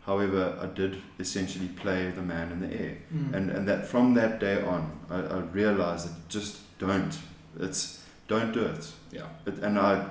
[0.07, 3.35] However, I did essentially play the man in the air, Mm.
[3.35, 7.19] and and that from that day on, I, I realized that just don't.
[7.61, 8.93] It's don't do it.
[9.11, 9.27] Yeah.
[9.47, 10.07] It, and I,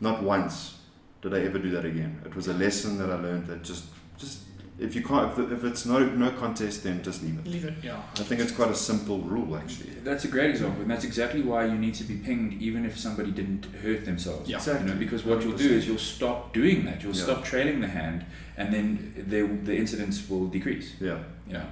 [0.00, 0.78] not once
[1.22, 2.20] did I ever do that again.
[2.26, 3.84] It was a lesson that I learned that just,
[4.18, 4.40] just
[4.78, 7.46] if you can't, if, if it's no no contest, then just leave it.
[7.46, 7.74] Leave it.
[7.82, 8.00] Yeah.
[8.16, 9.90] I think it's quite a simple rule actually.
[10.02, 12.98] That's a great example, and that's exactly why you need to be pinged, even if
[12.98, 14.50] somebody didn't hurt themselves.
[14.50, 14.60] Yeah.
[14.80, 17.02] You know, because what you'll do is you'll stop doing that.
[17.02, 17.22] You'll Yeah.
[17.24, 18.24] stop trailing the hand,
[18.56, 20.94] and then the the incidents will decrease.
[21.00, 21.18] Yeah.
[21.48, 21.66] Yeah.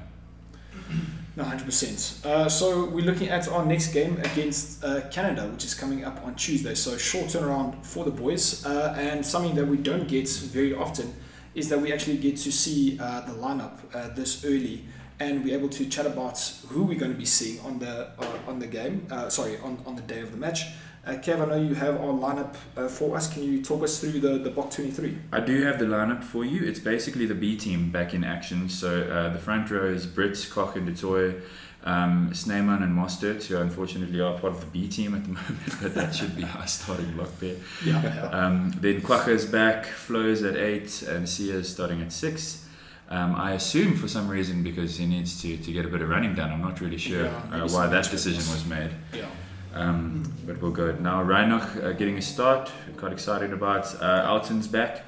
[1.37, 2.21] No, hundred percent.
[2.25, 6.25] Uh, so we're looking at our next game against uh, Canada, which is coming up
[6.27, 6.75] on Tuesday.
[6.75, 11.15] So short turnaround for the boys, uh, and something that we don't get very often
[11.55, 14.85] is that we actually get to see uh, the lineup uh, this early,
[15.21, 18.49] and we're able to chat about who we're going to be seeing on the uh,
[18.49, 19.07] on the game.
[19.11, 20.65] Uh, sorry, on, on the day of the match.
[21.07, 23.33] Uh, Kev, I know you have our lineup uh, for us.
[23.33, 25.19] Can you talk us through the the Bok twenty three?
[25.33, 26.67] I do have the lineup for you.
[26.67, 28.69] It's basically the B team back in action.
[28.69, 31.43] So uh, the front row is Brits, Koch, and du Toit,
[31.85, 35.83] um, Snyman and Mostert, who unfortunately are part of the B team at the moment,
[35.83, 37.57] but that should be our starting block there.
[37.85, 38.29] Yeah.
[38.33, 42.67] Um, then Kwagga's back, Flo's at eight, and Siya's starting at six.
[43.11, 46.09] Um, I assume for some reason because he needs to, to get a bit of
[46.09, 46.53] running done.
[46.53, 48.91] I'm not really sure Yeah, uh, why that decision was made.
[49.13, 49.27] yeah.
[49.75, 51.23] Um, but we'll go now.
[51.23, 52.71] Reinach uh, getting a start.
[52.97, 53.95] Quite excited about.
[54.01, 55.05] Uh, Elton's back.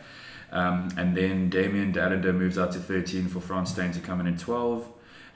[0.50, 4.26] Um, and then Damian Allende moves out to 13 for Frans Steyn to come in
[4.26, 4.86] at 12.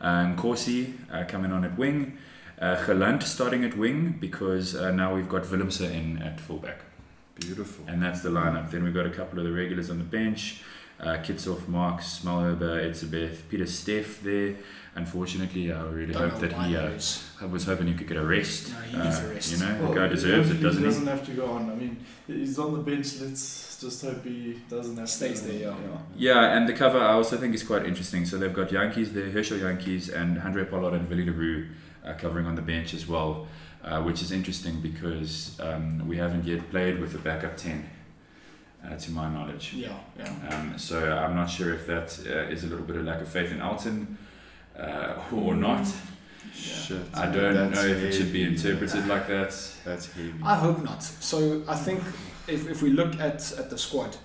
[0.01, 2.19] Um, Nkosi uh, coming on at wing.
[2.61, 6.81] Uh, starting at wing because uh, now we've got Willemse in at fullback.
[7.37, 7.85] Beautiful.
[7.89, 8.71] And that's the lineup.
[8.71, 10.62] Then we've got a couple of the regulars on the bench.
[10.99, 14.55] Uh, Kitshoff, Marx, Malherbe, Etzebeth, Pieter-Steph there.
[14.95, 16.75] Unfortunately, I really Don't hope that he.
[16.75, 16.91] Uh.
[17.43, 18.73] I was hoping he could get a rest.
[18.73, 19.53] No, he needs Uh, a rest.
[19.53, 20.95] You know, Well, the guy deserves it, doesn't he he?
[20.95, 21.69] doesn't have to go on.
[21.71, 23.21] I mean, he's on the bench.
[23.21, 25.49] Let's just hope he doesn't have Stays to.
[25.49, 25.75] there, yeah.
[26.17, 28.25] Yeah, and the cover I also think is quite interesting.
[28.25, 31.67] So they've got Jantjies there, Herschel Jantjies, and Andre Pollard and Willie le Roux
[32.07, 33.49] uh, covering on the bench as well,
[33.85, 37.87] uh, which is interesting because um, we haven't yet played with a backup 10,
[38.87, 39.72] uh, to my knowledge.
[39.74, 40.32] Yeah, yeah.
[40.51, 43.28] Um, so I'm not sure if that uh, is a little bit of lack of
[43.28, 44.18] faith in Elton
[44.78, 45.87] uh, or not.
[46.55, 47.03] Shit.
[47.14, 48.55] I don't know That's if it should be heavy.
[48.57, 49.51] interpreted like that.
[49.84, 50.32] That's heavy.
[50.43, 51.03] I hope not.
[51.03, 52.03] So I think
[52.49, 54.16] if, if we look at, at the squad,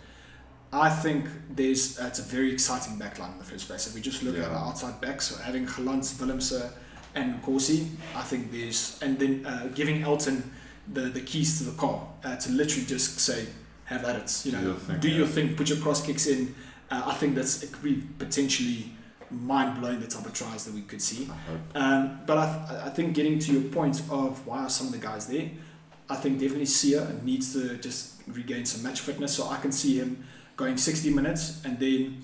[0.71, 3.87] I think there's uh, it's a very exciting backline in the first place.
[3.87, 6.71] If we just look at our outside backs, so having Galants, Willemse,
[7.13, 10.49] and Nkosi, I think there's and then uh, giving Elton
[10.93, 13.47] the, the keys to the car uh, to literally just say
[13.91, 14.45] have at it.
[14.45, 15.31] You Do know, your thing, do your yeah.
[15.33, 16.55] thing, put your cross kicks in.
[16.89, 18.91] Uh, I think that's it could be potentially
[19.29, 21.29] mind blowing the type of tries that we could see.
[21.73, 24.99] Um, but I, I think getting to your point of why are some of the
[24.99, 25.49] guys there,
[26.09, 29.33] I think definitely Siya needs to just regain some match fitness.
[29.35, 30.25] So I can see him
[30.57, 32.23] going 60 minutes and then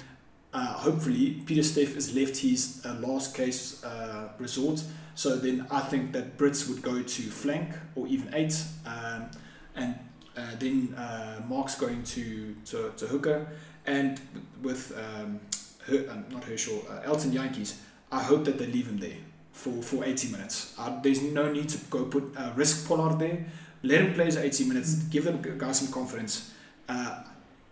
[0.53, 4.83] uh, hopefully Pieter-Steph is left his uh, last case uh, resort.
[5.15, 8.61] So then I think that Brits would go to flank or even eight.
[8.85, 9.29] Um,
[9.75, 9.95] and
[10.37, 13.47] uh, then uh, Marx's going to, to, to hooker.
[13.85, 14.19] And
[14.61, 15.39] with um,
[15.87, 17.77] her, um, not Herschel, uh, Elton Jantjies,
[18.11, 19.17] I hope that they leave him there
[19.51, 20.75] for, for 80 minutes.
[20.77, 23.45] Uh, there's no need to go put uh, risk Pollard there.
[23.83, 24.95] Let him play his 80 minutes.
[25.03, 26.53] Give the guys some confidence.
[26.87, 27.23] Uh,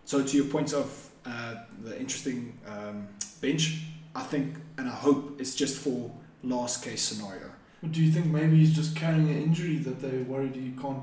[0.05, 3.07] so to your point of uh, the interesting um,
[3.41, 3.81] bench,
[4.15, 6.11] I think and I hope it's just for
[6.43, 7.51] last case scenario.
[7.81, 11.01] But do you think maybe he's just carrying an injury that they're worried he can't,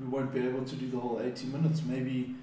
[0.00, 1.82] we won't be able to do the whole 80 minutes?
[1.86, 2.34] Maybe,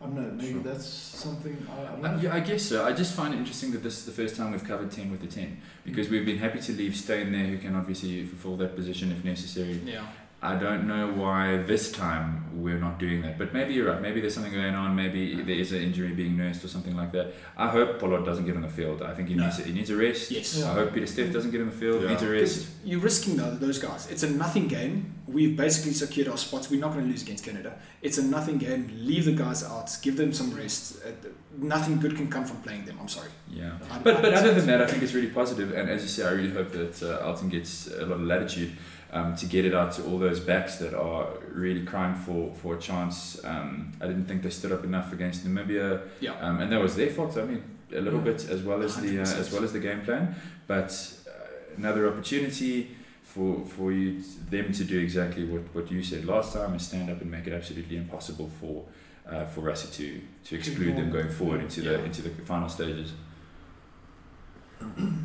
[0.00, 0.30] I don't know.
[0.32, 0.62] Maybe Sure.
[0.62, 1.56] that's something.
[1.70, 2.84] I, I Uh, yeah, I guess so.
[2.84, 5.20] I just find it interesting that this is the first time we've covered 10 with
[5.20, 8.74] the 10 because we've been happy to leave Steyn there who can obviously fulfill that
[8.76, 9.80] position if necessary.
[9.84, 10.06] Yeah.
[10.44, 14.02] I don't know why this time we're not doing that, but maybe you're right.
[14.02, 14.94] Maybe there's something going on.
[14.96, 17.32] Maybe there is an injury being nursed or something like that.
[17.56, 19.02] I hope Pollard doesn't get on the field.
[19.02, 19.44] I think he No.
[19.44, 20.30] needs he needs a rest.
[20.32, 20.58] Yes.
[20.58, 20.70] Yeah.
[20.70, 22.02] I hope Pieter-Steph doesn't get on the field.
[22.02, 22.08] Yeah.
[22.08, 22.66] Needs a rest.
[22.84, 24.10] You're risking though, those guys.
[24.10, 25.14] It's a nothing game.
[25.28, 26.68] We've basically secured our spots.
[26.70, 27.78] We're not going to lose against Canada.
[28.02, 28.90] It's a nothing game.
[29.10, 29.96] Leave the guys out.
[30.02, 30.96] Give them some rest.
[31.06, 31.10] Uh,
[31.56, 32.96] nothing good can come from playing them.
[33.00, 33.30] I'm sorry.
[33.48, 33.78] Yeah.
[33.90, 35.72] I- But, I- but other than that, I think it's really positive.
[35.72, 38.72] And as you say, I really hope that uh, Elton gets a lot of latitude
[39.12, 42.76] um, to get it out to all those backs that are really crying for, for
[42.76, 43.38] a chance.
[43.44, 46.00] Um, I didn't think they stood up enough against Namibia.
[46.20, 46.32] Yeah.
[46.40, 47.36] Um, and that was their fault.
[47.36, 47.62] I mean,
[47.94, 48.32] a little Yeah.
[48.32, 50.34] bit as well as the uh, as well as the game plan.
[50.66, 50.90] But
[51.28, 56.52] uh, another opportunity for for you them to do exactly what, what you said last
[56.54, 58.84] time is stand up and make it absolutely impossible for
[59.30, 62.04] uh, for Rassie to to exclude them going forward into the Yeah.
[62.08, 63.12] into the final stages.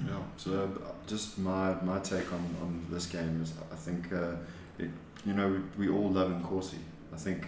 [0.07, 0.19] Yeah.
[0.37, 4.35] So uh, just my my take on, on this game is I think uh,
[4.79, 4.89] it,
[5.25, 6.79] you know we, we all love Nkosi.
[7.13, 7.47] I think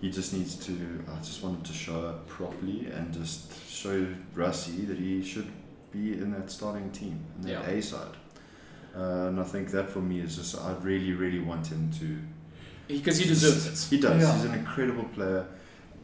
[0.00, 1.04] he just needs to.
[1.12, 5.48] I just want him to show up properly and just show Rassie that he should
[5.90, 7.70] be in that starting team in that Yeah.
[7.70, 8.16] A side.
[8.96, 12.18] Uh, and I think that for me is just I really really want him to
[12.94, 13.94] Because he deserves it.
[13.94, 14.22] He does.
[14.22, 14.34] Yeah.
[14.34, 15.46] He's an incredible player.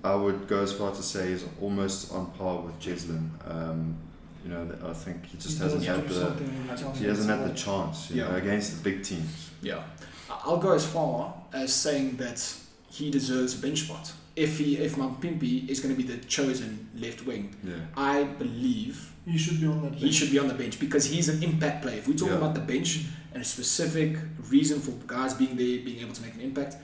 [0.03, 3.31] I would go as far to say he's almost on par with Cheslin.
[3.47, 3.97] Um,
[4.45, 7.31] you know, I think he just He hasn't had the something every time he hasn't
[7.31, 9.51] had the chance you know, against the big teams.
[9.63, 9.83] Yeah.
[10.31, 12.55] I'll go as far as saying that
[12.91, 14.13] he deserves a bench spot.
[14.37, 17.75] If he, if Mapimpi is going to be the chosen left wing, Yeah.
[17.97, 19.13] I believe.
[19.27, 19.95] He should be on that.
[19.95, 21.97] he should be on the bench because he's an impact player.
[21.99, 22.37] If we talk Yeah.
[22.37, 24.19] about the bench and a specific
[24.51, 26.77] reason for guys being there, being able to make an impact,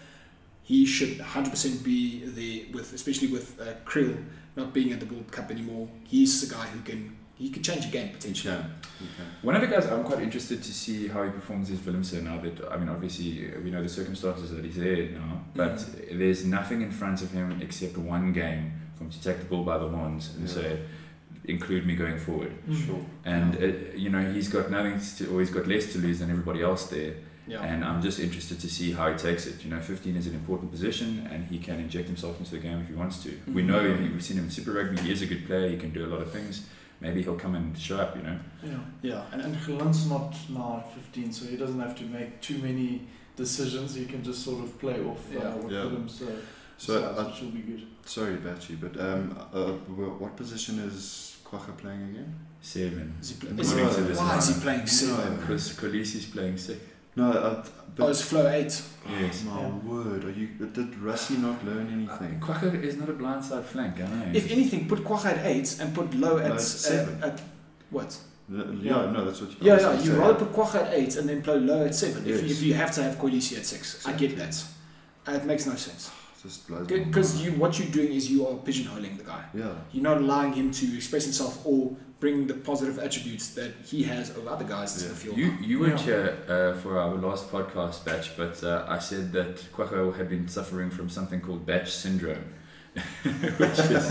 [0.63, 4.17] he should 100% be there with, especially with uh, Kriel
[4.57, 5.89] not being at the World Cup anymore.
[6.05, 8.55] He's the guy who can he could change a game potentially.
[8.55, 8.65] can.
[8.99, 9.27] He can.
[9.49, 12.37] One of the guys I'm quite interested to see how he performs is Willemse now
[12.45, 15.77] that I mean obviously uh, we know the circumstances that he's there now, but
[16.13, 18.65] there's nothing in front of him except one game
[18.97, 20.55] for him to take the ball by the horns and Yeah.
[20.55, 20.71] say,
[21.47, 22.53] include me going forward.
[22.69, 22.87] Mm.
[22.87, 23.01] Sure.
[23.25, 23.67] And uh,
[24.05, 26.83] you know he's got nothing to, or he's got less to lose than everybody else
[26.97, 27.15] there.
[27.47, 27.63] Yeah.
[27.65, 29.65] And I'm just interested to see how he takes it.
[29.65, 32.79] You know, 15 is an important position, and he can inject himself into the game
[32.83, 33.31] if he wants to.
[33.53, 35.01] We know we've seen him in Super Rugby.
[35.03, 35.69] He is a good player.
[35.69, 36.67] He can do a lot of things.
[37.01, 38.17] Maybe he'll come and show up.
[38.17, 38.39] You know.
[38.63, 38.79] Yeah.
[39.03, 39.23] yeah.
[39.33, 42.59] And, And and Gelant's not now at 15, so he doesn't have to make too
[42.59, 43.95] many decisions.
[43.95, 45.55] He can just sort of play off uh, Yeah.
[45.55, 45.79] what Yeah.
[45.85, 46.27] Willemse so,
[46.77, 47.87] So, so uh, it should be good.
[48.05, 49.73] sorry, Bachi, but um, uh,
[50.23, 52.35] what position is Kwagga playing again?
[52.63, 53.15] Seven.
[53.21, 55.35] is he, No, is he, no, why is he playing seven?
[55.35, 55.41] No.
[55.41, 56.81] Because Kolisi's playing sick.
[57.17, 58.83] No, uh, but Oh, it's flow eight.
[59.21, 59.45] Yes.
[59.45, 59.69] my Yeah.
[59.85, 60.49] word, are you?
[60.49, 62.41] Did Rassie not learn anything?
[62.41, 64.31] Kwagga is not a blindside flank, I know.
[64.35, 67.23] If anything, put Kwagga at eight and put Louw at, No, seven.
[67.23, 67.41] uh, at
[67.91, 68.17] what?
[68.53, 69.51] Uh, yeah, no, that's what.
[69.51, 69.93] You, Yeah, yeah.
[70.01, 70.19] You say.
[70.19, 72.23] rather put Kwagga at eight and then play Louw at seven.
[72.27, 72.51] If, Yes.
[72.53, 74.63] if you have to have Kolisi at six, I get that.
[75.29, 76.11] Uh, it makes no sense
[76.43, 79.45] Just blows because you what you're doing is you are pigeonholing the guy.
[79.55, 79.73] Yeah.
[79.93, 84.31] You're not allowing him to express himself or bring the positive attributes that he has
[84.37, 85.37] over other guys that's in the field.
[85.39, 85.99] You you were Yeah.
[86.09, 90.47] here uh, for our last podcast batch, but uh, I said that Kwagga had been
[90.49, 92.45] suffering from something called batch syndrome.
[93.23, 94.09] Which is,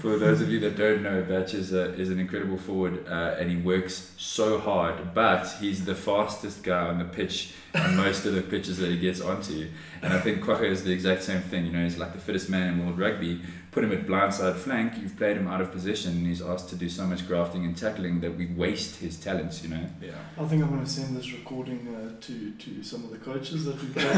[0.00, 3.34] for those of you that don't know, Batch is, a, is an incredible forward uh,
[3.38, 8.26] and he works so hard, but he's the fastest guy on the pitch on most
[8.26, 9.68] of the pitches that he gets onto.
[10.02, 11.66] And I think Kwagga is the exact same thing.
[11.66, 13.40] You know, he's like the fittest man in world rugby.
[13.72, 16.76] Put him at blindside flank, you've played him out of position, and he's asked to
[16.76, 19.84] do so much grafting and tackling that we waste his talents, you know.
[20.00, 20.12] yeah.
[20.38, 23.64] I think I'm going to send this recording uh, to, to some of the coaches
[23.64, 24.14] that we've played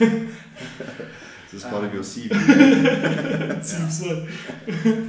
[0.00, 0.36] with.
[1.52, 2.30] Is this part of your CV?
[2.30, 4.26] it seems so.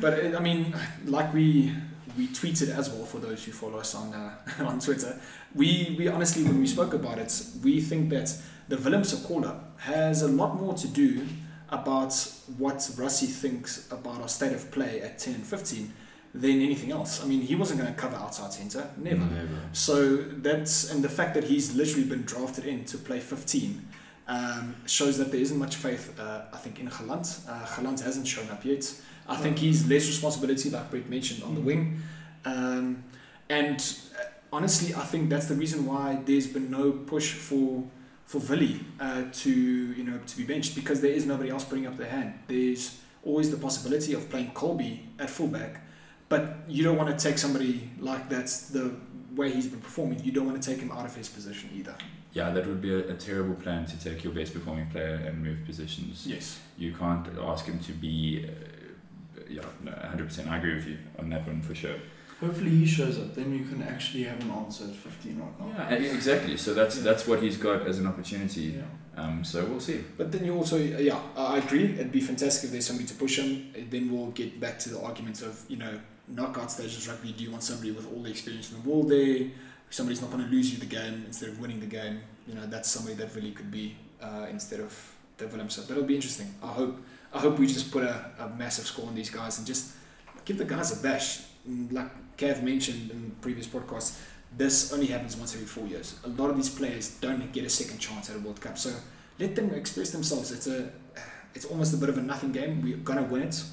[0.01, 0.75] But uh, I mean,
[1.05, 1.71] like we
[2.17, 4.35] we tweeted as well for those who follow us on uh,
[4.65, 5.19] on Twitter.
[5.53, 7.31] We we honestly, when we spoke about it,
[7.63, 8.35] we think that
[8.69, 11.27] the Willemse call up has a lot more to do
[11.69, 12.13] about
[12.57, 15.93] what Rassie thinks about our state of play at 10 and 15
[16.33, 17.23] than anything else.
[17.23, 19.25] I mean, he wasn't going to cover outside centre, never.
[19.25, 19.47] Never.
[19.73, 23.87] So that's and the fact that he's literally been drafted in to play 15
[24.27, 26.19] um, shows that there isn't much faith.
[26.19, 27.39] Uh, I think in Gelant.
[27.47, 28.93] Uh, Gelant hasn't shown up yet.
[29.27, 32.01] I think he's less responsibility, like Brett mentioned, on the wing.
[32.43, 33.03] Um,
[33.49, 33.79] and
[34.19, 37.83] uh, honestly, I think that's the reason why there's been no push for
[38.25, 41.85] for Willie uh, to you know to be benched because there is nobody else putting
[41.85, 42.33] up their hand.
[42.47, 45.81] There's always the possibility of playing Kolbe at fullback,
[46.29, 48.95] but you don't want to take somebody like that's the
[49.35, 50.23] way he's been performing.
[50.23, 51.95] You don't want to take him out of his position either.
[52.33, 55.43] Yeah, that would be a, a terrible plan to take your best performing player and
[55.43, 56.25] move positions.
[56.27, 56.59] Yes.
[56.77, 60.47] You can't ask him to be, uh, yeah, no, 100%.
[60.47, 61.95] I agree with you on that one for sure.
[62.39, 63.35] Hopefully he shows up.
[63.35, 65.89] Then you can actually have an answer at 15 right now.
[65.89, 66.57] Yeah, exactly.
[66.57, 67.03] So that's Yeah.
[67.03, 68.77] that's what he's got as an opportunity.
[68.77, 68.81] Yeah.
[69.21, 69.99] Um, so we'll see.
[70.17, 71.83] But then you also, yeah, I agree.
[71.93, 73.71] It'd be fantastic if there's somebody to push him.
[73.91, 77.33] Then we'll get back to the argument of, you know, knockout stages rugby.
[77.33, 79.49] Do you want somebody with all the experience in the world there?
[79.91, 82.21] Somebody's not going to lose you the game instead of winning the game.
[82.47, 85.69] You know, that's somebody that really could be uh, instead of Dave Willem.
[85.69, 86.51] So that'll be interesting.
[86.63, 86.99] I hope.
[87.33, 89.93] I hope we just put a, a massive score on these guys and just
[90.43, 91.41] give the guys a bash.
[91.65, 94.19] Like Kev mentioned in previous podcasts,
[94.57, 96.19] this only happens once every four years.
[96.25, 98.77] A lot of these players don't get a second chance at a World Cup.
[98.77, 98.91] So
[99.39, 100.51] let them express themselves.
[100.51, 100.89] It's a,
[101.55, 102.81] it's almost a bit of a nothing game.
[102.81, 103.63] We're gonna win it.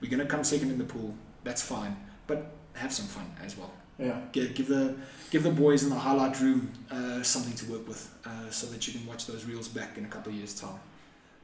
[0.00, 1.14] We're gonna come second in the pool.
[1.42, 1.96] That's fine.
[2.26, 3.72] But have some fun as well.
[3.98, 4.20] Yeah.
[4.32, 4.96] Give, give the
[5.30, 8.86] give the boys in the highlight room uh, something to work with, uh, so that
[8.86, 10.80] you can watch those reels back in a couple of years' time,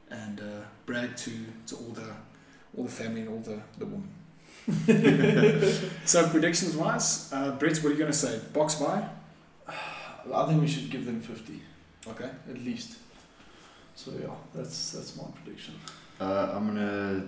[0.09, 0.43] and uh,
[0.85, 1.31] brag to,
[1.67, 2.09] to all the
[2.77, 4.09] all the family and all the the women.
[6.05, 8.39] so predictions wise, uh, Brett, what are you gonna say?
[8.53, 9.07] Boks buy?
[10.33, 11.61] I think we should give them 50
[12.07, 12.29] Okay.
[12.49, 12.97] at least.
[13.95, 15.75] So yeah, that's that's my prediction.
[16.19, 17.23] Uh, I'm gonna.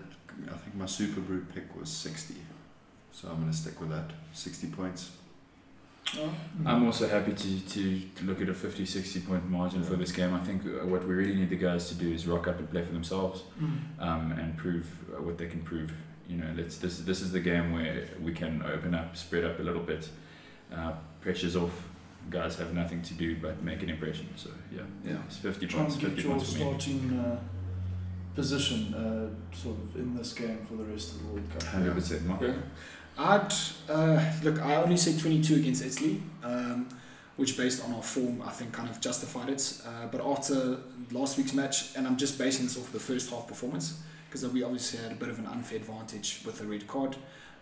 [0.47, 2.35] I think my Superbru pick was 60,
[3.11, 4.11] so I'm gonna stick with that.
[4.33, 5.11] 60 points.
[6.17, 6.33] Oh.
[6.65, 10.11] I'm also happy to, to, to look at a 50 60 point margin for this
[10.11, 10.33] game.
[10.33, 12.69] I think uh, what we really need the guys to do is rock up and
[12.69, 13.43] play for themselves
[13.99, 14.87] um, and prove
[15.17, 15.91] uh, what they can prove.
[16.29, 19.59] You know, let's this this is the game where we can open up, spread up
[19.59, 20.07] a little bit,
[20.73, 21.89] uh, pressures off.
[22.29, 24.27] Guys have nothing to do but make an impression.
[24.35, 25.17] So yeah, Yeah.
[25.27, 25.93] it's 50 Try points.
[25.95, 26.65] and get 50 your points for me.
[26.65, 27.39] starting uh,
[28.35, 31.61] position uh, sort of in this game for the rest of the World Cup.
[31.61, 32.25] 100%.
[32.25, 32.53] Marco?
[33.17, 33.53] I'd
[33.89, 34.61] uh, look.
[34.61, 36.87] I only say 22 against Italy, um,
[37.37, 39.81] which based on our form, I think kind of justified it.
[39.85, 40.79] Uh, but after
[41.11, 44.63] last week's match, and I'm just basing this off the first half performance, because we
[44.63, 47.15] obviously had a bit of an unfair advantage with the red card.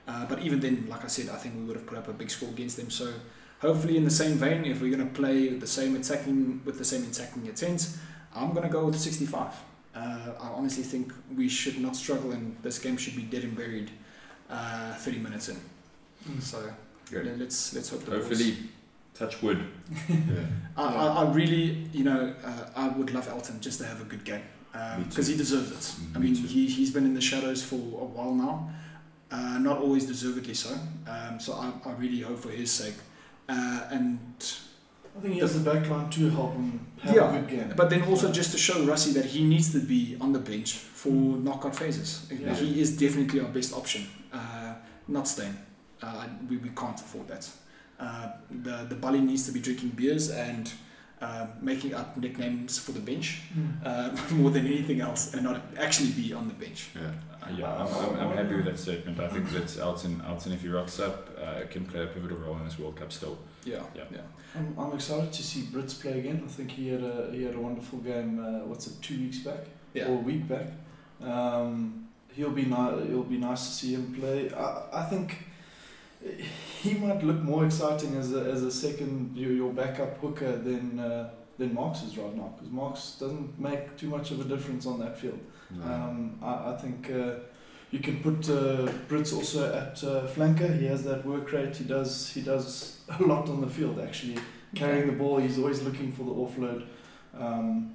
[0.07, 2.13] Uh, but even then, like I said, I think we would have put up a
[2.13, 2.89] big score against them.
[2.89, 3.13] So
[3.59, 6.85] hopefully, in the same vein, if we're going to play the same attacking with the
[6.85, 7.95] same attacking intent,
[8.35, 9.53] I'm going to go with 65.
[9.95, 13.55] Uh, I honestly think we should not struggle, and this game should be dead and
[13.55, 13.91] buried
[14.53, 15.57] uh, 30 minutes in.
[16.39, 16.57] So
[17.11, 17.25] Good.
[17.25, 18.57] le- let's let's hope the boys- Hopefully,
[19.13, 19.59] touch wood.
[20.09, 20.15] Yeah.
[20.77, 24.05] I, I, I really, you know, uh, I would love Elton just to have a
[24.05, 24.41] good game
[25.05, 25.33] because too.
[25.33, 25.85] he deserves it.
[26.15, 26.47] I Me mean, too.
[26.47, 27.75] he he's been in the shadows for
[28.05, 28.69] a while now,
[29.31, 30.69] uh, not always deservedly so.
[31.07, 32.95] Um, so I, I really hope for his sake.
[33.49, 34.19] Uh, and
[35.17, 37.73] I think he has the backline to help him have Yeah, a good game.
[37.75, 40.71] but then also just to show Rassie that he needs to be on the bench
[40.73, 41.11] for
[41.45, 42.25] knockout phases.
[42.31, 42.55] Yeah.
[42.55, 44.07] He is definitely our best option.
[44.33, 44.73] Uh,
[45.07, 45.57] not staying.
[46.01, 47.47] Uh, we, we can't afford that.
[47.99, 48.29] Uh,
[48.63, 50.71] the the Bali needs to be drinking beers and
[51.21, 53.85] uh, making up nicknames for the bench Mm.
[53.85, 56.89] uh, more than anything else, and not actually be on the bench.
[56.95, 57.11] Yeah.
[57.41, 59.19] Uh, yeah, I'm, I'm, I'm happy with that statement.
[59.19, 62.57] I think that Elton, Elton, if he rocks up, uh, can play a pivotal role
[62.57, 63.37] in this World Cup still.
[63.65, 64.03] Yeah, Yeah.
[64.11, 64.21] yeah.
[64.55, 66.41] I'm, I'm excited to see Brits play again.
[66.45, 68.39] I think he had a he had a wonderful game.
[68.39, 69.01] Uh, what's it?
[69.01, 69.63] Two weeks back
[69.93, 70.07] Yeah.
[70.07, 70.67] or a week back.
[71.21, 74.51] Um, he'll be ni- It'll be nice to see him play.
[74.53, 75.37] I, I think
[76.81, 80.99] he might look more exciting as a, as a second your, your backup hooker than
[80.99, 84.85] uh, than Marx is right now because Marx doesn't make too much of a difference
[84.85, 85.39] on that field.
[85.71, 85.83] No.
[85.85, 87.35] Um, I, I think uh,
[87.91, 90.79] you can put uh, Brits also at uh, flanker.
[90.79, 91.75] He has that work rate.
[91.75, 94.37] He does he does a lot on the field actually,
[94.75, 95.37] carrying the ball.
[95.39, 96.85] He's always looking for the offload.
[97.37, 97.93] Um,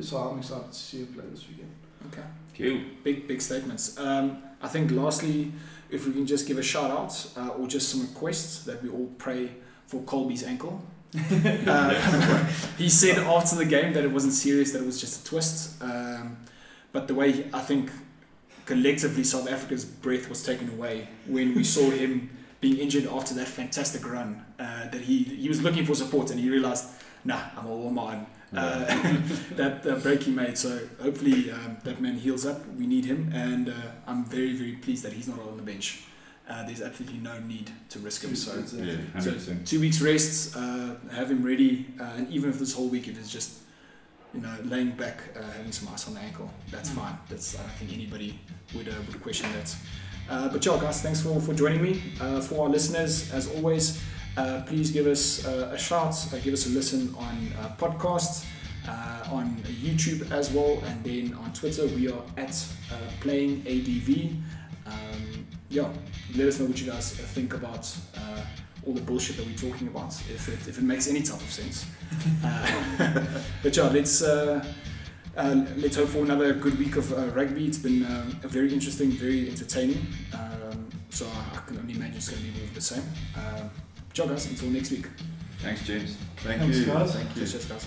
[0.00, 1.72] so I'm excited to see him play this weekend.
[2.12, 2.26] Okay.
[2.56, 2.80] Cool.
[3.04, 3.98] Big big statements.
[3.98, 5.52] Um, I think lastly,
[5.90, 8.90] if we can just give a shout out uh, or just some requests that we
[8.90, 9.50] all pray
[9.86, 10.82] for Kolbe's ankle.
[11.66, 12.46] Uh,
[12.78, 15.82] he said after the game that it wasn't serious, that it was just a twist.
[15.82, 16.36] Um,
[16.92, 17.90] but the way he, I think
[18.64, 23.48] collectively South Africa's breath was taken away when we saw him being injured after that
[23.48, 26.86] fantastic run, uh, that he he was looking for support and he realized,
[27.24, 28.26] nah, I'm all on my own.
[28.56, 28.84] Uh,
[29.56, 30.58] that uh, break he made.
[30.58, 32.60] So hopefully um, that man heals up.
[32.76, 33.72] We need him, and uh,
[34.06, 36.02] I'm very very pleased that he's not on the bench.
[36.48, 38.34] Uh, there's absolutely no need to risk him.
[38.34, 39.32] So Yeah, so
[39.64, 43.16] two weeks rest, uh, have him ready, uh, and even if this whole week it
[43.16, 43.58] is just,
[44.34, 46.94] you know, laying back, uh, having some ice on the ankle, that's Mm.
[46.96, 47.16] fine.
[47.28, 48.36] That's I don't think anybody
[48.74, 49.76] would uh, would question that.
[50.28, 52.02] Uh, but yeah, guys, thanks for, for joining me.
[52.20, 54.00] Uh, for our listeners, as always,
[54.36, 58.46] uh, please give us uh, a shout, uh, give us a listen on uh, podcast,
[58.88, 62.50] uh, on YouTube as well, and then on Twitter we are at
[62.92, 64.32] uh, playing ADV.
[64.86, 65.88] Um, yeah,
[66.36, 68.42] let us know what you guys think about uh,
[68.86, 71.50] all the bullshit that we're talking about, if it, if it makes any type of
[71.50, 71.86] sense.
[72.44, 73.24] Uh,
[73.62, 74.22] but yeah, let's.
[74.22, 74.64] Uh,
[75.36, 77.64] uh, let's hope for another good week of uh, rugby.
[77.64, 80.04] It's been um, a very interesting, very entertaining.
[80.34, 83.04] Um, so I, I can only imagine it's going to be more of the same.
[84.18, 84.50] Um, us.
[84.50, 85.06] Until next week.
[85.60, 86.16] Thanks, James.
[86.38, 86.86] Thank Thanks, you.
[86.86, 87.14] guys.
[87.14, 87.46] Thank you.
[87.46, 87.86] Cheers, guys.